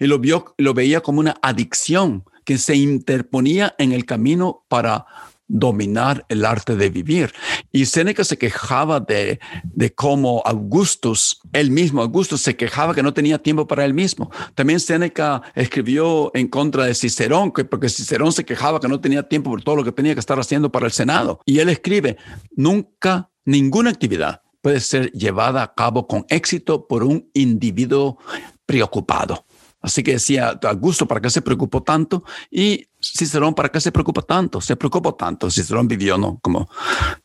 Y 0.00 0.06
lo, 0.06 0.18
vio, 0.18 0.54
lo 0.58 0.74
veía 0.74 1.00
como 1.00 1.20
una 1.20 1.36
adicción 1.40 2.24
que 2.48 2.56
se 2.56 2.74
interponía 2.76 3.74
en 3.76 3.92
el 3.92 4.06
camino 4.06 4.64
para 4.68 5.04
dominar 5.48 6.24
el 6.30 6.46
arte 6.46 6.76
de 6.76 6.88
vivir. 6.88 7.34
Y 7.72 7.84
Séneca 7.84 8.24
se 8.24 8.38
quejaba 8.38 9.00
de, 9.00 9.38
de 9.64 9.94
cómo 9.94 10.40
Augustus, 10.46 11.40
él 11.52 11.70
mismo, 11.70 12.00
Augustus 12.00 12.40
se 12.40 12.56
quejaba 12.56 12.94
que 12.94 13.02
no 13.02 13.12
tenía 13.12 13.36
tiempo 13.36 13.66
para 13.66 13.84
él 13.84 13.92
mismo. 13.92 14.30
También 14.54 14.80
Séneca 14.80 15.42
escribió 15.54 16.30
en 16.32 16.48
contra 16.48 16.86
de 16.86 16.94
Cicerón, 16.94 17.52
porque 17.52 17.90
Cicerón 17.90 18.32
se 18.32 18.46
quejaba 18.46 18.80
que 18.80 18.88
no 18.88 18.98
tenía 18.98 19.28
tiempo 19.28 19.50
por 19.50 19.62
todo 19.62 19.76
lo 19.76 19.84
que 19.84 19.92
tenía 19.92 20.14
que 20.14 20.20
estar 20.20 20.40
haciendo 20.40 20.72
para 20.72 20.86
el 20.86 20.92
Senado. 20.92 21.40
Y 21.44 21.58
él 21.58 21.68
escribe, 21.68 22.16
nunca 22.56 23.28
ninguna 23.44 23.90
actividad 23.90 24.40
puede 24.62 24.80
ser 24.80 25.12
llevada 25.12 25.62
a 25.62 25.74
cabo 25.74 26.06
con 26.06 26.24
éxito 26.30 26.88
por 26.88 27.04
un 27.04 27.28
individuo 27.34 28.16
preocupado. 28.64 29.44
Así 29.80 30.02
que 30.02 30.12
decía 30.12 30.58
Augusto, 30.62 31.06
¿para 31.06 31.20
qué 31.20 31.30
se 31.30 31.42
preocupó 31.42 31.82
tanto? 31.82 32.24
Y 32.50 32.86
Cicerón, 33.00 33.54
¿para 33.54 33.68
qué 33.68 33.80
se 33.80 33.92
preocupa 33.92 34.22
tanto? 34.22 34.60
Se 34.60 34.76
preocupó 34.76 35.14
tanto. 35.14 35.50
Cicerón 35.50 35.86
vivió 35.86 36.18
¿no? 36.18 36.38
como 36.42 36.68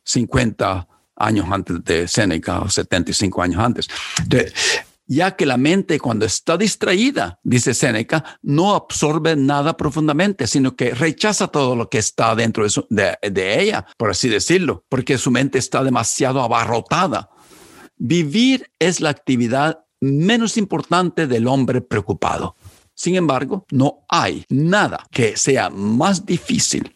50 0.04 0.88
años 1.16 1.48
antes 1.50 1.84
de 1.84 2.08
Séneca 2.08 2.62
o 2.62 2.70
75 2.70 3.42
años 3.42 3.64
antes. 3.64 3.88
ya 5.08 5.36
que 5.36 5.46
la 5.46 5.58
mente 5.58 6.00
cuando 6.00 6.26
está 6.26 6.58
distraída, 6.58 7.40
dice 7.44 7.74
Séneca, 7.74 8.24
no 8.42 8.76
absorbe 8.76 9.36
nada 9.36 9.76
profundamente, 9.76 10.48
sino 10.48 10.76
que 10.76 10.94
rechaza 10.94 11.48
todo 11.48 11.76
lo 11.76 11.90
que 11.90 11.98
está 11.98 12.36
dentro 12.36 12.66
de, 12.90 13.18
de 13.22 13.62
ella, 13.62 13.86
por 13.98 14.12
así 14.12 14.30
decirlo, 14.30 14.86
porque 14.90 15.18
su 15.18 15.32
mente 15.32 15.58
está 15.58 15.84
demasiado 15.84 16.42
abarrotada. 16.42 17.30
Vivir 17.98 18.72
es 18.80 19.02
la 19.02 19.10
actividad 19.10 19.83
menos 20.04 20.58
importante 20.58 21.28
del 21.28 21.48
hombre 21.48 21.82
preocupado. 21.82 22.56
Sin 22.94 23.16
embargo, 23.16 23.66
no 23.72 24.06
hay 24.10 24.46
nada 24.50 25.06
que 25.10 25.38
sea 25.38 25.70
más 25.70 26.26
difícil 26.26 26.94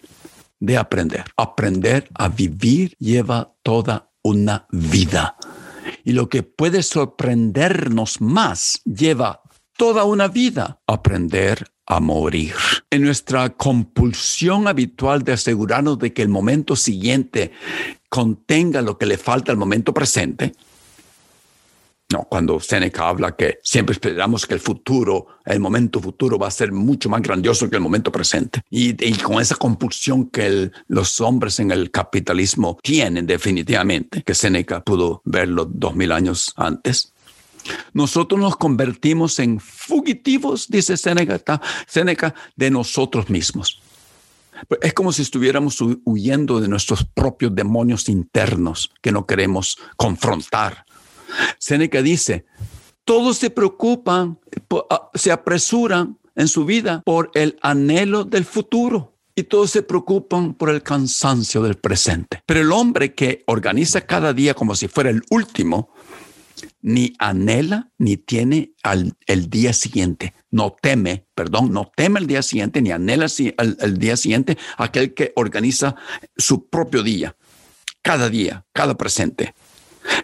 de 0.60 0.78
aprender. 0.78 1.24
Aprender 1.38 2.10
a 2.14 2.28
vivir 2.28 2.96
lleva 3.00 3.54
toda 3.64 4.12
una 4.22 4.68
vida. 4.72 5.38
Y 6.04 6.12
lo 6.12 6.28
que 6.28 6.44
puede 6.44 6.84
sorprendernos 6.84 8.20
más 8.20 8.82
lleva 8.84 9.42
toda 9.78 10.04
una 10.04 10.28
vida. 10.28 10.82
Aprender 10.86 11.66
a 11.86 12.02
morir. 12.02 12.54
En 12.90 13.04
nuestra 13.04 13.50
compulsión 13.52 14.68
habitual 14.68 15.24
de 15.24 15.32
asegurarnos 15.32 15.98
de 16.00 16.12
que 16.12 16.24
el 16.24 16.30
momento 16.30 16.76
siguiente 16.76 17.54
contenga 18.10 18.82
lo 18.82 18.98
que 18.98 19.06
le 19.06 19.18
falta 19.18 19.54
al 19.54 19.58
momento 19.58 19.94
presente, 19.94 20.54
No, 22.10 22.24
cuando 22.24 22.58
Seneca 22.62 23.10
habla 23.10 23.36
que 23.36 23.60
siempre 23.64 23.92
esperamos 23.92 24.46
que 24.46 24.54
el 24.54 24.62
futuro, 24.62 25.28
el 25.46 25.60
momento 25.60 26.00
futuro 26.00 26.40
va 26.40 26.48
a 26.48 26.52
ser 26.52 26.72
mucho 26.72 27.10
más 27.10 27.22
grandioso 27.22 27.70
que 27.70 27.76
el 27.76 27.82
momento 27.82 28.14
presente. 28.14 28.62
Y, 28.70 28.94
con 29.18 29.42
esa 29.42 29.56
compulsión 29.56 30.30
que 30.30 30.72
los 30.88 31.20
hombres 31.20 31.60
en 31.60 31.72
el 31.72 31.92
capitalismo 31.92 32.78
tienen 32.82 33.28
definitivamente, 33.28 34.24
que 34.24 34.34
Seneca 34.34 34.82
pudo 34.82 35.22
verlo 35.26 35.66
dos 35.66 35.96
mil 35.96 36.14
años 36.14 36.54
antes, 36.56 37.12
nosotros 37.92 38.40
nos 38.40 38.56
convertimos 38.56 39.38
en 39.40 39.60
fugitivos, 39.60 40.70
dice 40.70 40.96
Seneca, 40.96 41.62
Seneca 41.88 42.34
de 42.56 42.72
nosotros 42.72 43.30
mismos. 43.30 43.82
Es 44.82 44.94
como 44.94 45.12
si 45.12 45.22
estuviéramos 45.22 45.78
huyendo 46.06 46.60
de 46.62 46.68
nuestros 46.68 47.04
propios 47.04 47.54
demonios 47.54 48.10
internos 48.10 48.92
que 49.02 49.12
no 49.12 49.26
queremos 49.26 49.78
confrontar. 49.98 50.87
Seneca 51.60 52.01
dice, 52.01 52.46
todos 53.03 53.38
se 53.38 53.50
preocupan, 53.50 54.39
ah, 54.89 55.10
se 55.13 55.32
apresuran 55.32 56.17
en 56.36 56.48
su 56.48 56.65
vida 56.65 57.01
por 57.06 57.32
el 57.34 57.58
anhelo 57.62 58.24
del 58.24 58.46
futuro 58.46 59.17
y 59.36 59.44
todos 59.44 59.72
se 59.72 59.84
preocupan 59.84 60.56
por 60.56 60.70
el 60.70 60.82
cansancio 60.82 61.62
del 61.62 61.75
presente. 61.75 62.41
Pero 62.46 62.60
el 62.60 62.72
hombre 62.72 63.13
que 63.13 63.44
organiza 63.46 64.01
cada 64.01 64.34
día 64.34 64.53
como 64.53 64.75
si 64.75 64.88
fuera 64.88 65.10
el 65.10 65.22
último, 65.29 65.91
ni 66.82 67.13
anhela 67.20 67.91
ni 67.98 68.17
tiene 68.17 68.74
el 69.27 69.50
día 69.50 69.74
siguiente. 69.74 70.34
No 70.50 70.75
teme, 70.82 71.27
perdón, 71.36 71.72
no 71.72 71.91
teme 71.96 72.20
el 72.20 72.27
día 72.27 72.41
siguiente 72.41 72.82
ni 72.82 72.91
anhela 72.91 73.27
el 73.58 73.98
día 73.98 74.17
siguiente 74.17 74.58
aquel 74.77 75.13
que 75.13 75.34
organiza 75.36 75.96
su 76.36 76.67
propio 76.67 77.03
día, 77.03 77.36
cada 78.01 78.29
día, 78.29 78.65
cada 78.74 78.96
presente. 78.96 79.53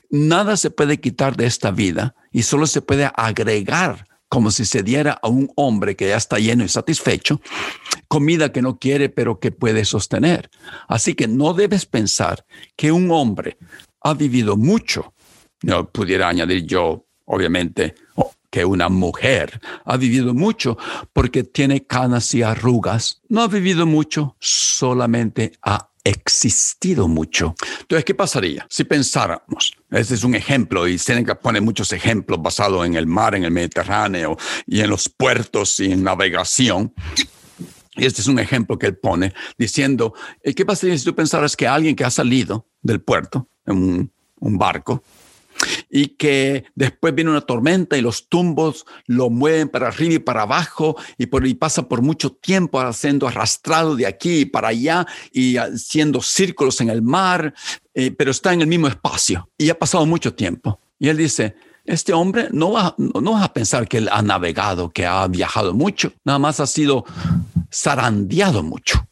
Nada 0.09 0.57
se 0.57 0.69
puede 0.69 0.99
quitar 0.99 1.35
de 1.35 1.45
esta 1.45 1.71
vida 1.71 2.15
y 2.31 2.43
solo 2.43 2.67
se 2.67 2.81
puede 2.81 3.09
agregar 3.15 4.07
como 4.33 4.49
si 4.49 4.65
se 4.65 4.81
diera 4.81 5.19
a 5.21 5.27
un 5.27 5.51
hombre 5.55 5.95
que 5.95 6.07
ya 6.07 6.17
está 6.17 6.39
lleno 6.39 6.63
y 6.63 6.67
satisfecho, 6.67 7.39
comida 8.07 8.51
que 8.51 8.63
no 8.63 8.79
quiere 8.79 9.09
pero 9.09 9.39
que 9.39 9.51
puede 9.51 9.85
sostener. 9.85 10.49
Así 10.87 11.13
que 11.13 11.27
no 11.27 11.53
debes 11.53 11.85
pensar 11.85 12.43
que 12.75 12.91
un 12.91 13.11
hombre 13.11 13.57
ha 14.01 14.15
vivido 14.15 14.57
mucho. 14.57 15.13
No 15.61 15.87
pudiera 15.87 16.29
añadir 16.29 16.65
yo, 16.65 17.05
obviamente, 17.25 17.93
que 18.49 18.65
una 18.65 18.89
mujer 18.89 19.61
ha 19.85 19.97
vivido 19.97 20.33
mucho 20.33 20.79
porque 21.13 21.43
tiene 21.43 21.85
canas 21.85 22.33
y 22.33 22.41
arrugas. 22.41 23.21
No 23.29 23.41
ha 23.41 23.47
vivido 23.47 23.85
mucho, 23.85 24.35
solamente 24.39 25.53
ha 25.61 25.91
existido 26.03 27.07
mucho. 27.07 27.55
Entonces, 27.81 28.03
¿qué 28.05 28.13
pasaría 28.13 28.65
si 28.69 28.83
pensáramos? 28.83 29.73
Este 29.89 30.15
es 30.15 30.23
un 30.23 30.35
ejemplo 30.35 30.87
y 30.87 30.97
Seneca 30.97 31.39
pone 31.39 31.61
muchos 31.61 31.93
ejemplos 31.93 32.41
basados 32.41 32.85
en 32.85 32.95
el 32.95 33.07
mar, 33.07 33.35
en 33.35 33.45
el 33.45 33.51
Mediterráneo 33.51 34.37
y 34.65 34.81
en 34.81 34.89
los 34.89 35.07
puertos 35.09 35.79
y 35.79 35.91
en 35.91 36.03
navegación. 36.03 36.93
Y 37.95 38.05
este 38.05 38.21
es 38.21 38.27
un 38.27 38.39
ejemplo 38.39 38.77
que 38.77 38.87
él 38.87 38.97
pone 38.97 39.33
diciendo, 39.57 40.13
eh, 40.41 40.53
¿qué 40.53 40.65
pasaría 40.65 40.97
si 40.97 41.05
tú 41.05 41.15
pensaras 41.15 41.55
que 41.55 41.67
alguien 41.67 41.95
que 41.95 42.03
ha 42.03 42.09
salido 42.09 42.67
del 42.81 43.01
puerto 43.01 43.47
en 43.65 43.77
un, 43.77 44.13
un 44.39 44.57
barco 44.57 45.03
y 45.89 46.07
que 46.07 46.65
después 46.75 47.13
viene 47.13 47.31
una 47.31 47.41
tormenta 47.41 47.97
y 47.97 48.01
los 48.01 48.27
tumbos 48.29 48.85
lo 49.05 49.29
mueven 49.29 49.69
para 49.69 49.87
arriba 49.87 50.15
y 50.15 50.19
para 50.19 50.43
abajo 50.43 50.95
y, 51.17 51.27
por, 51.27 51.45
y 51.45 51.53
pasa 51.53 51.87
por 51.87 52.01
mucho 52.01 52.31
tiempo 52.31 52.81
siendo 52.93 53.27
arrastrado 53.27 53.95
de 53.95 54.07
aquí 54.07 54.39
y 54.39 54.45
para 54.45 54.69
allá 54.69 55.05
y 55.31 55.57
haciendo 55.57 56.21
círculos 56.21 56.81
en 56.81 56.89
el 56.89 57.01
mar, 57.01 57.53
eh, 57.93 58.11
pero 58.11 58.31
está 58.31 58.53
en 58.53 58.61
el 58.61 58.67
mismo 58.67 58.87
espacio 58.87 59.49
y 59.57 59.69
ha 59.69 59.77
pasado 59.77 60.05
mucho 60.05 60.33
tiempo. 60.33 60.79
Y 60.99 61.09
él 61.09 61.17
dice, 61.17 61.55
este 61.85 62.13
hombre 62.13 62.47
no 62.51 62.71
va, 62.71 62.95
no 62.97 63.33
va 63.33 63.43
a 63.43 63.53
pensar 63.53 63.87
que 63.87 63.97
él 63.97 64.09
ha 64.11 64.21
navegado, 64.21 64.89
que 64.89 65.05
ha 65.05 65.27
viajado 65.27 65.73
mucho, 65.73 66.13
nada 66.23 66.39
más 66.39 66.59
ha 66.59 66.67
sido 66.67 67.05
zarandeado 67.71 68.63
mucho. 68.63 69.05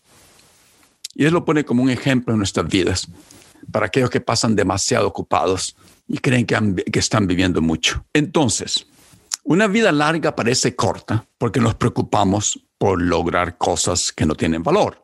Y 1.13 1.25
él 1.25 1.33
lo 1.33 1.43
pone 1.43 1.65
como 1.65 1.83
un 1.83 1.89
ejemplo 1.89 2.33
en 2.33 2.37
nuestras 2.37 2.67
vidas 2.67 3.07
para 3.71 3.87
aquellos 3.87 4.09
que 4.09 4.21
pasan 4.21 4.55
demasiado 4.55 5.07
ocupados 5.07 5.75
y 6.07 6.17
creen 6.17 6.45
que, 6.45 6.99
están 6.99 7.27
viviendo 7.27 7.61
mucho. 7.61 8.05
Entonces, 8.13 8.85
una 9.43 9.67
vida 9.67 9.91
larga 9.91 10.35
parece 10.35 10.75
corta 10.75 11.25
porque 11.37 11.59
nos 11.59 11.75
preocupamos 11.75 12.59
por 12.77 13.01
lograr 13.01 13.57
cosas 13.57 14.11
que 14.11 14.25
no 14.25 14.35
tienen 14.35 14.63
valor, 14.63 15.03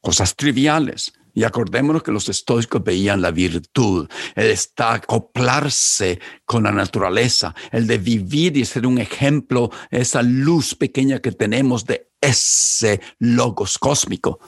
cosas 0.00 0.34
triviales. 0.36 1.12
Y 1.36 1.42
acordémonos 1.42 2.04
que 2.04 2.12
los 2.12 2.28
estoicos 2.28 2.84
veían 2.84 3.20
la 3.20 3.32
virtud, 3.32 4.08
el 4.36 4.50
estar, 4.52 4.94
acoplarse 4.94 6.20
con 6.44 6.62
la 6.62 6.70
naturaleza, 6.70 7.56
el 7.72 7.88
de 7.88 7.98
vivir 7.98 8.56
y 8.56 8.64
ser 8.64 8.86
un 8.86 8.98
ejemplo, 8.98 9.72
esa 9.90 10.22
luz 10.22 10.76
pequeña 10.76 11.18
que 11.18 11.32
tenemos 11.32 11.86
de 11.86 12.12
ese 12.20 13.00
logos 13.18 13.78
cósmico. 13.80 14.38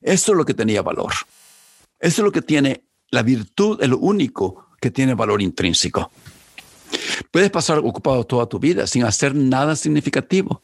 Eso 0.00 0.32
es 0.32 0.38
lo 0.38 0.44
que 0.44 0.54
tenía 0.54 0.80
valor. 0.80 1.12
Eso 1.98 2.22
es 2.22 2.24
lo 2.24 2.30
que 2.30 2.42
tiene 2.42 2.84
la 3.10 3.22
virtud, 3.22 3.82
el 3.82 3.94
único 3.94 4.67
que 4.80 4.90
tiene 4.90 5.14
valor 5.14 5.42
intrínseco. 5.42 6.10
Puedes 7.30 7.50
pasar 7.50 7.78
ocupado 7.78 8.24
toda 8.24 8.46
tu 8.46 8.58
vida 8.58 8.86
sin 8.86 9.04
hacer 9.04 9.34
nada 9.34 9.76
significativo. 9.76 10.62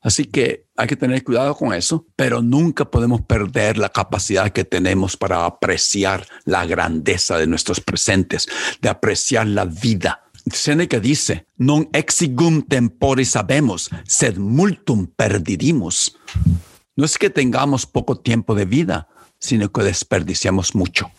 Así 0.00 0.26
que 0.26 0.66
hay 0.76 0.86
que 0.86 0.94
tener 0.94 1.24
cuidado 1.24 1.56
con 1.56 1.72
eso, 1.72 2.06
pero 2.14 2.40
nunca 2.40 2.84
podemos 2.84 3.22
perder 3.22 3.76
la 3.76 3.88
capacidad 3.88 4.50
que 4.50 4.64
tenemos 4.64 5.16
para 5.16 5.44
apreciar 5.46 6.26
la 6.44 6.64
grandeza 6.64 7.38
de 7.38 7.48
nuestros 7.48 7.80
presentes, 7.80 8.46
de 8.80 8.88
apreciar 8.88 9.48
la 9.48 9.64
vida. 9.64 10.22
Seneca 10.52 11.00
dice, 11.00 11.46
non 11.58 11.90
exigum 11.90 12.62
tempore 12.62 13.26
sabemos, 13.26 13.90
sed 14.06 14.38
multum 14.38 15.10
perdidimus. 15.10 16.14
No 16.94 17.04
es 17.04 17.18
que 17.18 17.30
tengamos 17.30 17.84
poco 17.84 18.14
tiempo 18.14 18.54
de 18.54 18.64
vida, 18.64 19.08
sino 19.40 19.72
que 19.72 19.82
desperdiciamos 19.82 20.76
mucho. 20.76 21.10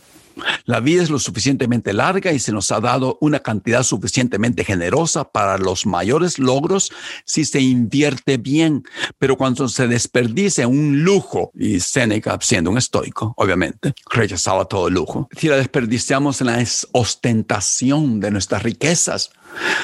La 0.65 0.79
vida 0.79 1.03
es 1.03 1.09
lo 1.09 1.19
suficientemente 1.19 1.93
larga 1.93 2.31
y 2.31 2.39
se 2.39 2.51
nos 2.51 2.71
ha 2.71 2.79
dado 2.79 3.17
una 3.21 3.39
cantidad 3.39 3.83
suficientemente 3.83 4.63
generosa 4.63 5.31
para 5.31 5.57
los 5.57 5.85
mayores 5.85 6.39
logros 6.39 6.91
si 7.25 7.45
se 7.45 7.61
invierte 7.61 8.37
bien. 8.37 8.83
Pero 9.19 9.37
cuando 9.37 9.67
se 9.67 9.87
desperdicia 9.87 10.67
un 10.67 11.03
lujo, 11.03 11.51
y 11.55 11.79
Seneca, 11.79 12.37
siendo 12.41 12.71
un 12.71 12.77
estoico, 12.77 13.33
obviamente, 13.37 13.93
rechazaba 14.09 14.65
todo 14.65 14.89
lujo, 14.89 15.29
si 15.37 15.47
la 15.47 15.57
desperdiciamos 15.57 16.41
en 16.41 16.47
la 16.47 16.63
ostentación 16.91 18.19
de 18.19 18.31
nuestras 18.31 18.63
riquezas, 18.63 19.31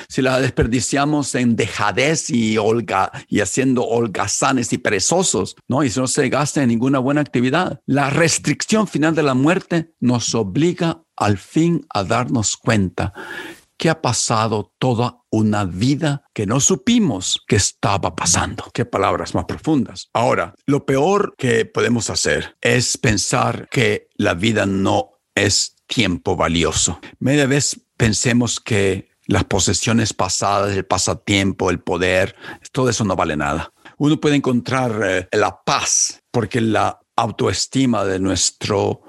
si 0.08 0.21
la 0.21 0.39
desperdiciamos 0.39 1.36
en 1.36 1.56
dejadez 1.56 2.30
y, 2.30 2.58
olga, 2.58 3.12
y 3.28 3.39
haciendo 3.39 3.84
holgazanes 3.84 4.73
y 4.73 4.78
perezosos, 4.78 5.56
¿no? 5.67 5.84
Y 5.84 5.91
no 5.95 6.08
se 6.08 6.30
gasta 6.30 6.62
en 6.62 6.69
ninguna 6.69 6.99
buena 6.99 7.21
actividad. 7.21 7.82
La 7.86 8.10
restricción 8.10 8.88
final 8.88 9.15
de 9.15 9.23
la 9.23 9.34
muerte 9.34 9.93
nos 9.99 10.36
obliga 10.36 11.04
al 11.15 11.38
fin 11.38 11.86
a 11.93 12.04
darnos 12.04 12.58
cuenta 12.58 13.13
que 13.78 13.89
ha 13.89 14.02
pasado 14.02 14.71
toda 14.80 15.17
una 15.30 15.65
vida 15.65 16.23
que 16.34 16.45
no 16.45 16.60
supimos 16.60 17.43
que 17.47 17.56
estaba 17.56 18.15
pasando. 18.15 18.65
Qué 18.73 18.86
palabras 18.86 19.36
más 19.36 19.45
profundas. 19.45 20.10
Ahora, 20.13 20.54
lo 20.65 20.86
peor 20.86 21.34
que 21.38 21.65
podemos 21.65 22.10
hacer 22.10 22.56
es 22.62 22.97
pensar 22.97 23.67
que 23.69 24.08
la 24.15 24.36
vida 24.36 24.65
no 24.65 25.19
es 25.36 25.76
tiempo 25.88 26.36
valioso. 26.36 26.99
Media 27.19 27.45
vez 27.45 27.82
pensemos 27.97 28.60
que 28.60 29.10
las 29.34 29.46
posesiones 29.46 30.13
pasadas, 30.13 30.78
el 30.78 30.86
pasatiempo, 30.86 31.72
el 31.72 31.80
poder, 31.80 32.36
todo 32.72 32.88
eso 32.88 33.04
no 33.04 33.15
vale 33.15 33.36
nada. 33.36 33.74
Uno 33.98 34.22
puede 34.22 34.36
encontrar 34.36 35.02
eh, 35.04 35.28
la 35.32 35.60
paz 35.63 36.22
porque 36.30 36.62
la 36.62 37.00
autoestima 37.15 38.06
de 38.06 38.19
nuestro 38.19 39.02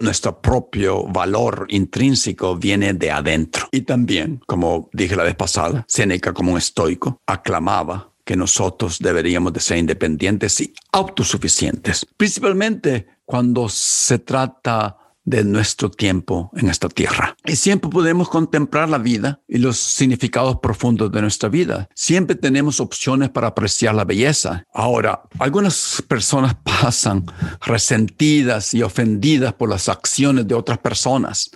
nuestro 0.00 0.42
propio 0.42 1.04
valor 1.04 1.66
intrínseco 1.68 2.56
viene 2.56 2.94
de 2.94 3.12
adentro. 3.12 3.68
Y 3.70 3.82
también, 3.82 4.40
como 4.44 4.90
dije 4.92 5.14
la 5.14 5.22
vez 5.22 5.36
pasada, 5.36 5.84
Seneca 5.86 6.32
como 6.32 6.50
un 6.50 6.58
estoico 6.58 7.20
aclamaba 7.28 8.10
que 8.24 8.34
nosotros 8.34 8.98
deberíamos 8.98 9.52
de 9.52 9.60
ser 9.60 9.78
independientes 9.78 10.60
y 10.60 10.74
autosuficientes, 10.90 12.04
principalmente 12.16 13.06
cuando 13.24 13.68
se 13.68 14.18
trata 14.18 14.96
de 15.28 15.44
nuestro 15.44 15.90
tiempo 15.90 16.50
en 16.56 16.68
esta 16.68 16.88
tierra. 16.88 17.36
Y 17.44 17.56
siempre 17.56 17.90
podemos 17.90 18.30
contemplar 18.30 18.88
la 18.88 18.98
vida 18.98 19.40
y 19.46 19.58
los 19.58 19.76
significados 19.76 20.58
profundos 20.62 21.12
de 21.12 21.20
nuestra 21.20 21.50
vida. 21.50 21.88
Siempre 21.94 22.34
tenemos 22.34 22.80
opciones 22.80 23.28
para 23.28 23.48
apreciar 23.48 23.94
la 23.94 24.04
belleza. 24.04 24.64
Ahora, 24.72 25.22
algunas 25.38 26.02
personas 26.08 26.56
pasan 26.64 27.26
resentidas 27.60 28.72
y 28.72 28.82
ofendidas 28.82 29.52
por 29.52 29.68
las 29.68 29.88
acciones 29.88 30.48
de 30.48 30.54
otras 30.54 30.78
personas, 30.78 31.50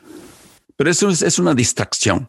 pero 0.77 0.91
eso 0.91 1.09
es, 1.09 1.39
una 1.39 1.55
distracción. 1.55 2.29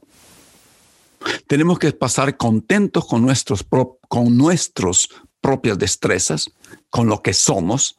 Tenemos 1.47 1.79
que 1.79 1.91
pasar 1.91 2.37
contentos 2.37 3.05
con 3.05 3.21
nuestros, 3.21 3.65
con 4.07 4.37
nuestros 4.37 5.09
propias 5.43 5.77
destrezas, 5.77 6.49
con 6.89 7.07
lo 7.07 7.21
que 7.21 7.33
somos, 7.33 7.97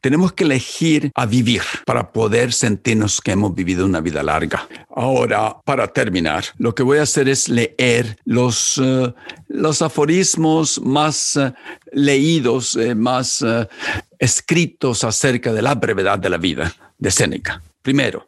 tenemos 0.00 0.32
que 0.32 0.44
elegir 0.44 1.12
a 1.14 1.24
vivir 1.24 1.62
para 1.86 2.10
poder 2.10 2.52
sentirnos 2.52 3.20
que 3.20 3.32
hemos 3.32 3.54
vivido 3.54 3.84
una 3.84 4.00
vida 4.00 4.22
larga. 4.22 4.66
Ahora, 4.96 5.56
para 5.64 5.86
terminar, 5.86 6.44
lo 6.58 6.74
que 6.74 6.82
voy 6.82 6.98
a 6.98 7.02
hacer 7.02 7.28
es 7.28 7.48
leer 7.48 8.18
los, 8.24 8.80
eh, 8.82 9.14
los 9.48 9.82
aforismos 9.82 10.80
más 10.80 11.36
eh, 11.36 11.52
leídos, 11.92 12.76
eh, 12.76 12.94
más 12.94 13.44
escritos 14.18 15.04
acerca 15.04 15.52
de 15.52 15.62
la 15.62 15.74
brevedad 15.74 16.18
de 16.18 16.30
la 16.30 16.38
vida 16.38 16.74
de 16.98 17.10
Séneca. 17.10 17.62
Primero, 17.82 18.26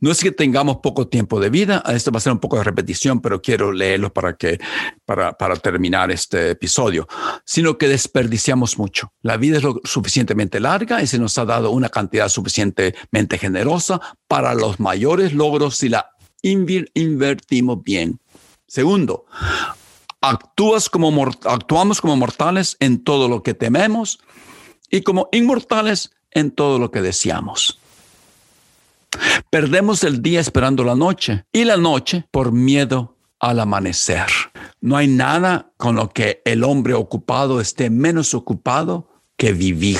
no 0.00 0.10
es 0.10 0.20
que 0.20 0.32
tengamos 0.32 0.78
poco 0.78 1.08
tiempo 1.08 1.40
de 1.40 1.50
vida, 1.50 1.82
esto 1.88 2.10
va 2.10 2.18
a 2.18 2.20
ser 2.20 2.32
un 2.32 2.38
poco 2.38 2.56
de 2.56 2.64
repetición, 2.64 3.20
pero 3.20 3.40
quiero 3.40 3.72
leerlo 3.72 4.12
para, 4.12 4.36
que, 4.36 4.58
para, 5.04 5.56
terminar 5.56 6.10
este 6.10 6.50
episodio, 6.50 7.06
sino 7.44 7.78
que 7.78 7.88
desperdiciamos 7.88 8.78
mucho. 8.78 9.12
La 9.22 9.36
vida 9.36 9.58
es 9.58 9.62
lo 9.62 9.80
suficientemente 9.84 10.60
larga 10.60 11.02
y 11.02 11.06
se 11.06 11.18
nos 11.18 11.38
ha 11.38 11.44
dado 11.44 11.70
una 11.70 11.88
cantidad 11.88 12.28
suficientemente 12.28 13.38
generosa 13.38 14.00
para 14.28 14.54
los 14.54 14.80
mayores 14.80 15.32
logros 15.32 15.76
si 15.76 15.88
la 15.88 16.10
invertimos 16.42 17.82
bien. 17.82 18.20
Segundo, 18.66 19.26
actúas 20.20 20.88
como, 20.88 21.30
actuamos 21.44 22.00
como 22.00 22.16
mortales 22.16 22.76
en 22.80 23.02
todo 23.02 23.28
lo 23.28 23.42
que 23.42 23.54
tememos 23.54 24.18
y 24.90 25.02
como 25.02 25.28
inmortales 25.32 26.10
en 26.30 26.50
todo 26.50 26.78
lo 26.78 26.90
que 26.90 27.02
deseamos. 27.02 27.80
Perdemos 29.50 30.04
el 30.04 30.22
día 30.22 30.40
esperando 30.40 30.84
la 30.84 30.94
noche 30.94 31.44
y 31.52 31.64
la 31.64 31.76
noche 31.76 32.26
por 32.30 32.52
miedo 32.52 33.16
al 33.40 33.60
amanecer. 33.60 34.26
No 34.80 34.96
hay 34.96 35.08
nada 35.08 35.72
con 35.76 35.96
lo 35.96 36.10
que 36.10 36.42
el 36.44 36.64
hombre 36.64 36.94
ocupado 36.94 37.60
esté 37.60 37.90
menos 37.90 38.34
ocupado 38.34 39.08
que 39.36 39.52
vivir. 39.52 39.98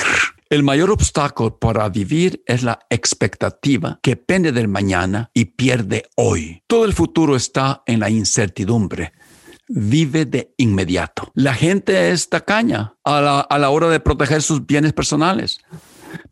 El 0.50 0.62
mayor 0.62 0.90
obstáculo 0.90 1.58
para 1.58 1.88
vivir 1.88 2.42
es 2.46 2.62
la 2.62 2.78
expectativa 2.90 3.98
que 4.02 4.16
pende 4.16 4.52
del 4.52 4.68
mañana 4.68 5.30
y 5.34 5.46
pierde 5.46 6.04
hoy. 6.16 6.62
Todo 6.66 6.84
el 6.84 6.92
futuro 6.92 7.34
está 7.34 7.82
en 7.86 8.00
la 8.00 8.10
incertidumbre. 8.10 9.12
Vive 9.68 10.26
de 10.26 10.54
inmediato. 10.58 11.32
La 11.34 11.54
gente 11.54 12.10
es 12.10 12.28
tacaña 12.28 12.94
a 13.02 13.20
la, 13.20 13.40
a 13.40 13.58
la 13.58 13.70
hora 13.70 13.88
de 13.88 14.00
proteger 14.00 14.42
sus 14.42 14.64
bienes 14.66 14.92
personales. 14.92 15.58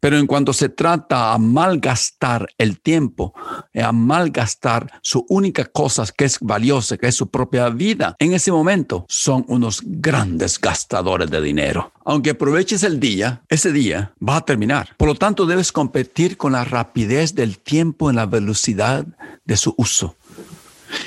Pero 0.00 0.18
en 0.18 0.26
cuanto 0.26 0.52
se 0.52 0.68
trata 0.68 1.32
a 1.32 1.38
malgastar 1.38 2.48
el 2.58 2.80
tiempo, 2.80 3.34
a 3.74 3.92
malgastar 3.92 4.90
su 5.02 5.24
única 5.28 5.64
cosa 5.64 6.04
que 6.16 6.24
es 6.24 6.38
valiosa, 6.40 6.96
que 6.96 7.08
es 7.08 7.14
su 7.14 7.30
propia 7.30 7.68
vida, 7.68 8.16
en 8.18 8.32
ese 8.32 8.52
momento 8.52 9.04
son 9.08 9.44
unos 9.48 9.82
grandes 9.84 10.60
gastadores 10.60 11.30
de 11.30 11.40
dinero. 11.40 11.92
Aunque 12.04 12.30
aproveches 12.30 12.82
el 12.82 12.98
día, 12.98 13.42
ese 13.48 13.72
día 13.72 14.12
va 14.26 14.36
a 14.36 14.44
terminar. 14.44 14.94
Por 14.96 15.08
lo 15.08 15.14
tanto, 15.14 15.46
debes 15.46 15.72
competir 15.72 16.36
con 16.36 16.52
la 16.52 16.64
rapidez 16.64 17.34
del 17.34 17.58
tiempo 17.58 18.10
en 18.10 18.16
la 18.16 18.26
velocidad 18.26 19.06
de 19.44 19.56
su 19.56 19.74
uso 19.76 20.16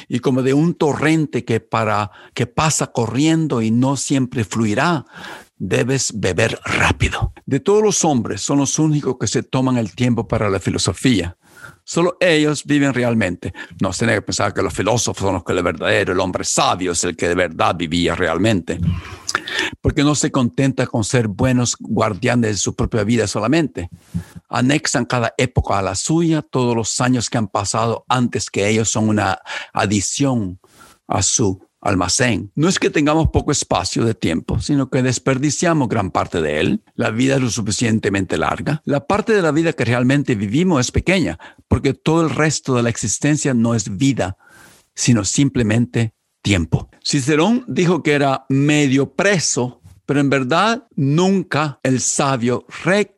y 0.07 0.19
como 0.19 0.41
de 0.41 0.53
un 0.53 0.73
torrente 0.73 1.45
que 1.45 1.59
para 1.59 2.11
que 2.33 2.47
pasa 2.47 2.87
corriendo 2.87 3.61
y 3.61 3.71
no 3.71 3.97
siempre 3.97 4.43
fluirá, 4.43 5.05
debes 5.57 6.11
beber 6.19 6.59
rápido. 6.63 7.33
De 7.45 7.59
todos 7.59 7.83
los 7.83 8.03
hombres, 8.05 8.41
son 8.41 8.59
los 8.59 8.79
únicos 8.79 9.17
que 9.19 9.27
se 9.27 9.43
toman 9.43 9.77
el 9.77 9.95
tiempo 9.95 10.27
para 10.27 10.49
la 10.49 10.59
filosofía. 10.59 11.37
Solo 11.83 12.17
ellos 12.19 12.63
viven 12.65 12.93
realmente. 12.93 13.53
No 13.81 13.93
se 13.93 13.99
tiene 13.99 14.15
que 14.15 14.23
pensar 14.23 14.53
que 14.53 14.61
los 14.61 14.73
filósofos 14.73 15.23
son 15.23 15.35
los 15.35 15.43
que 15.43 15.53
de 15.53 15.61
verdadero, 15.61 16.13
el 16.13 16.19
hombre 16.19 16.43
sabio 16.43 16.91
es 16.91 17.03
el 17.03 17.15
que 17.15 17.27
de 17.27 17.35
verdad 17.35 17.75
vivía 17.75 18.15
realmente. 18.15 18.79
Porque 19.81 20.03
no 20.03 20.15
se 20.15 20.31
contenta 20.31 20.87
con 20.87 21.03
ser 21.03 21.27
buenos 21.27 21.75
guardianes 21.79 22.51
de 22.51 22.57
su 22.57 22.75
propia 22.75 23.03
vida 23.03 23.27
solamente. 23.27 23.89
Anexan 24.49 25.05
cada 25.05 25.33
época 25.37 25.77
a 25.77 25.81
la 25.81 25.95
suya, 25.95 26.41
todos 26.41 26.75
los 26.75 26.99
años 27.01 27.29
que 27.29 27.37
han 27.37 27.47
pasado 27.47 28.05
antes 28.09 28.49
que 28.49 28.67
ellos 28.67 28.89
son 28.89 29.09
una 29.09 29.39
adición 29.73 30.59
a 31.07 31.21
su 31.21 31.63
almacén. 31.85 32.51
No 32.55 32.67
es 32.67 32.79
que 32.79 32.89
tengamos 32.89 33.29
poco 33.29 33.51
espacio 33.51 34.03
de 34.03 34.15
tiempo, 34.15 34.59
sino 34.59 34.89
que 34.89 35.03
desperdiciamos 35.03 35.87
gran 35.87 36.11
parte 36.11 36.41
de 36.41 36.59
él. 36.59 36.83
La 36.95 37.11
vida 37.11 37.35
es 37.35 37.41
lo 37.41 37.49
suficientemente 37.49 38.37
larga. 38.37 38.81
La 38.85 39.05
parte 39.05 39.33
de 39.33 39.41
la 39.41 39.51
vida 39.51 39.73
que 39.73 39.85
realmente 39.85 40.35
vivimos 40.35 40.81
es 40.81 40.91
pequeña, 40.91 41.39
porque 41.67 41.93
todo 41.93 42.23
el 42.23 42.31
resto 42.31 42.75
de 42.75 42.83
la 42.83 42.89
existencia 42.89 43.53
no 43.53 43.75
es 43.75 43.97
vida, 43.97 44.37
sino 44.95 45.23
simplemente 45.23 46.15
tiempo. 46.41 46.89
Cicerón 47.03 47.63
dijo 47.67 48.01
que 48.01 48.13
era 48.13 48.45
medio 48.49 49.13
preso, 49.13 49.81
pero 50.05 50.19
en 50.19 50.29
verdad 50.29 50.87
nunca 50.95 51.79
el 51.83 52.01
sabio 52.01 52.65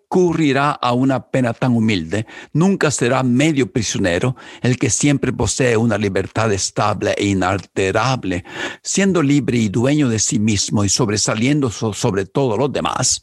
recurrirá 0.09 0.71
a 0.71 0.93
una 0.93 1.29
pena 1.29 1.53
tan 1.53 1.75
humilde, 1.75 2.25
nunca 2.53 2.91
será 2.91 3.23
medio 3.23 3.71
prisionero 3.71 4.35
el 4.61 4.77
que 4.77 4.89
siempre 4.89 5.33
posee 5.33 5.75
una 5.75 5.97
libertad 5.97 6.51
estable 6.53 7.13
e 7.17 7.25
inalterable, 7.25 8.45
siendo 8.81 9.21
libre 9.21 9.57
y 9.57 9.69
dueño 9.69 10.07
de 10.07 10.19
sí 10.19 10.39
mismo 10.39 10.85
y 10.85 10.89
sobresaliendo 10.89 11.69
sobre 11.69 12.25
todo 12.25 12.57
los 12.57 12.71
demás. 12.71 13.21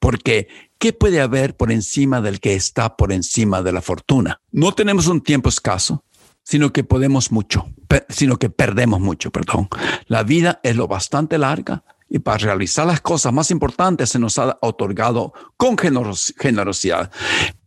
Porque, 0.00 0.48
¿qué 0.78 0.92
puede 0.92 1.20
haber 1.20 1.56
por 1.56 1.70
encima 1.70 2.20
del 2.20 2.40
que 2.40 2.54
está 2.54 2.96
por 2.96 3.12
encima 3.12 3.62
de 3.62 3.72
la 3.72 3.80
fortuna? 3.80 4.40
No 4.50 4.72
tenemos 4.72 5.06
un 5.06 5.20
tiempo 5.20 5.48
escaso, 5.48 6.04
sino 6.42 6.72
que 6.72 6.82
podemos 6.82 7.30
mucho, 7.30 7.68
sino 8.08 8.38
que 8.38 8.50
perdemos 8.50 9.00
mucho, 9.00 9.30
perdón. 9.30 9.68
La 10.06 10.24
vida 10.24 10.58
es 10.64 10.74
lo 10.74 10.88
bastante 10.88 11.38
larga 11.38 11.84
y 12.12 12.18
para 12.18 12.36
realizar 12.36 12.86
las 12.86 13.00
cosas 13.00 13.32
más 13.32 13.50
importantes 13.50 14.10
se 14.10 14.18
nos 14.18 14.38
ha 14.38 14.58
otorgado 14.60 15.32
con 15.56 15.78
generosidad. 15.78 17.10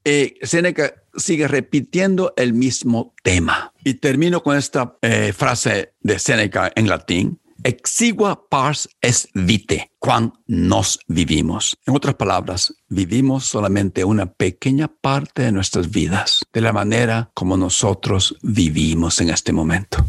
Eh, 0.03 0.35
Seneca 0.43 0.93
sigue 1.15 1.47
repitiendo 1.47 2.31
el 2.37 2.53
mismo 2.53 3.15
tema. 3.23 3.73
Y 3.83 3.95
termino 3.95 4.43
con 4.43 4.55
esta 4.55 4.97
eh, 5.01 5.33
frase 5.35 5.95
de 5.99 6.19
Seneca 6.19 6.71
en 6.75 6.87
latín. 6.87 7.39
Exigua 7.63 8.47
pars 8.47 8.87
es 9.01 9.27
vite, 9.33 9.89
cuan 9.97 10.33
nos 10.45 10.99
vivimos. 11.07 11.75
En 11.87 11.95
otras 11.95 12.13
palabras, 12.13 12.75
vivimos 12.87 13.45
solamente 13.45 14.03
una 14.03 14.27
pequeña 14.27 14.87
parte 14.87 15.41
de 15.41 15.51
nuestras 15.51 15.89
vidas, 15.89 16.41
de 16.53 16.61
la 16.61 16.71
manera 16.71 17.31
como 17.33 17.57
nosotros 17.57 18.37
vivimos 18.43 19.19
en 19.21 19.31
este 19.31 19.51
momento. 19.51 20.05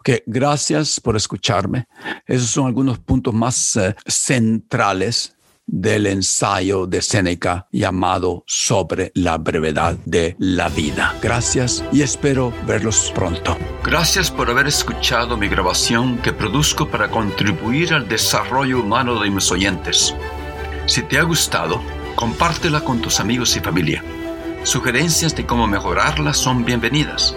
Ok, 0.00 0.22
gracias 0.24 0.98
por 0.98 1.14
escucharme. 1.14 1.86
Esos 2.26 2.48
son 2.48 2.66
algunos 2.66 2.98
puntos 2.98 3.34
más 3.34 3.76
eh, 3.76 3.94
centrales 4.06 5.36
del 5.66 6.06
ensayo 6.06 6.86
de 6.86 7.02
Séneca 7.02 7.68
llamado 7.70 8.42
Sobre 8.46 9.12
la 9.14 9.36
brevedad 9.36 9.98
de 10.06 10.36
la 10.38 10.70
vida. 10.70 11.14
Gracias 11.20 11.84
y 11.92 12.00
espero 12.00 12.50
verlos 12.66 13.12
pronto. 13.14 13.58
Gracias 13.84 14.30
por 14.30 14.48
haber 14.48 14.68
escuchado 14.68 15.36
mi 15.36 15.48
grabación 15.48 16.16
que 16.22 16.32
produzco 16.32 16.88
para 16.88 17.10
contribuir 17.10 17.92
al 17.92 18.08
desarrollo 18.08 18.80
humano 18.80 19.20
de 19.20 19.28
mis 19.28 19.52
oyentes. 19.52 20.14
Si 20.86 21.02
te 21.02 21.18
ha 21.18 21.24
gustado, 21.24 21.82
compártela 22.14 22.80
con 22.80 23.02
tus 23.02 23.20
amigos 23.20 23.54
y 23.54 23.60
familia. 23.60 24.02
Sugerencias 24.62 25.36
de 25.36 25.44
cómo 25.44 25.66
mejorarla 25.66 26.32
son 26.32 26.64
bienvenidas. 26.64 27.36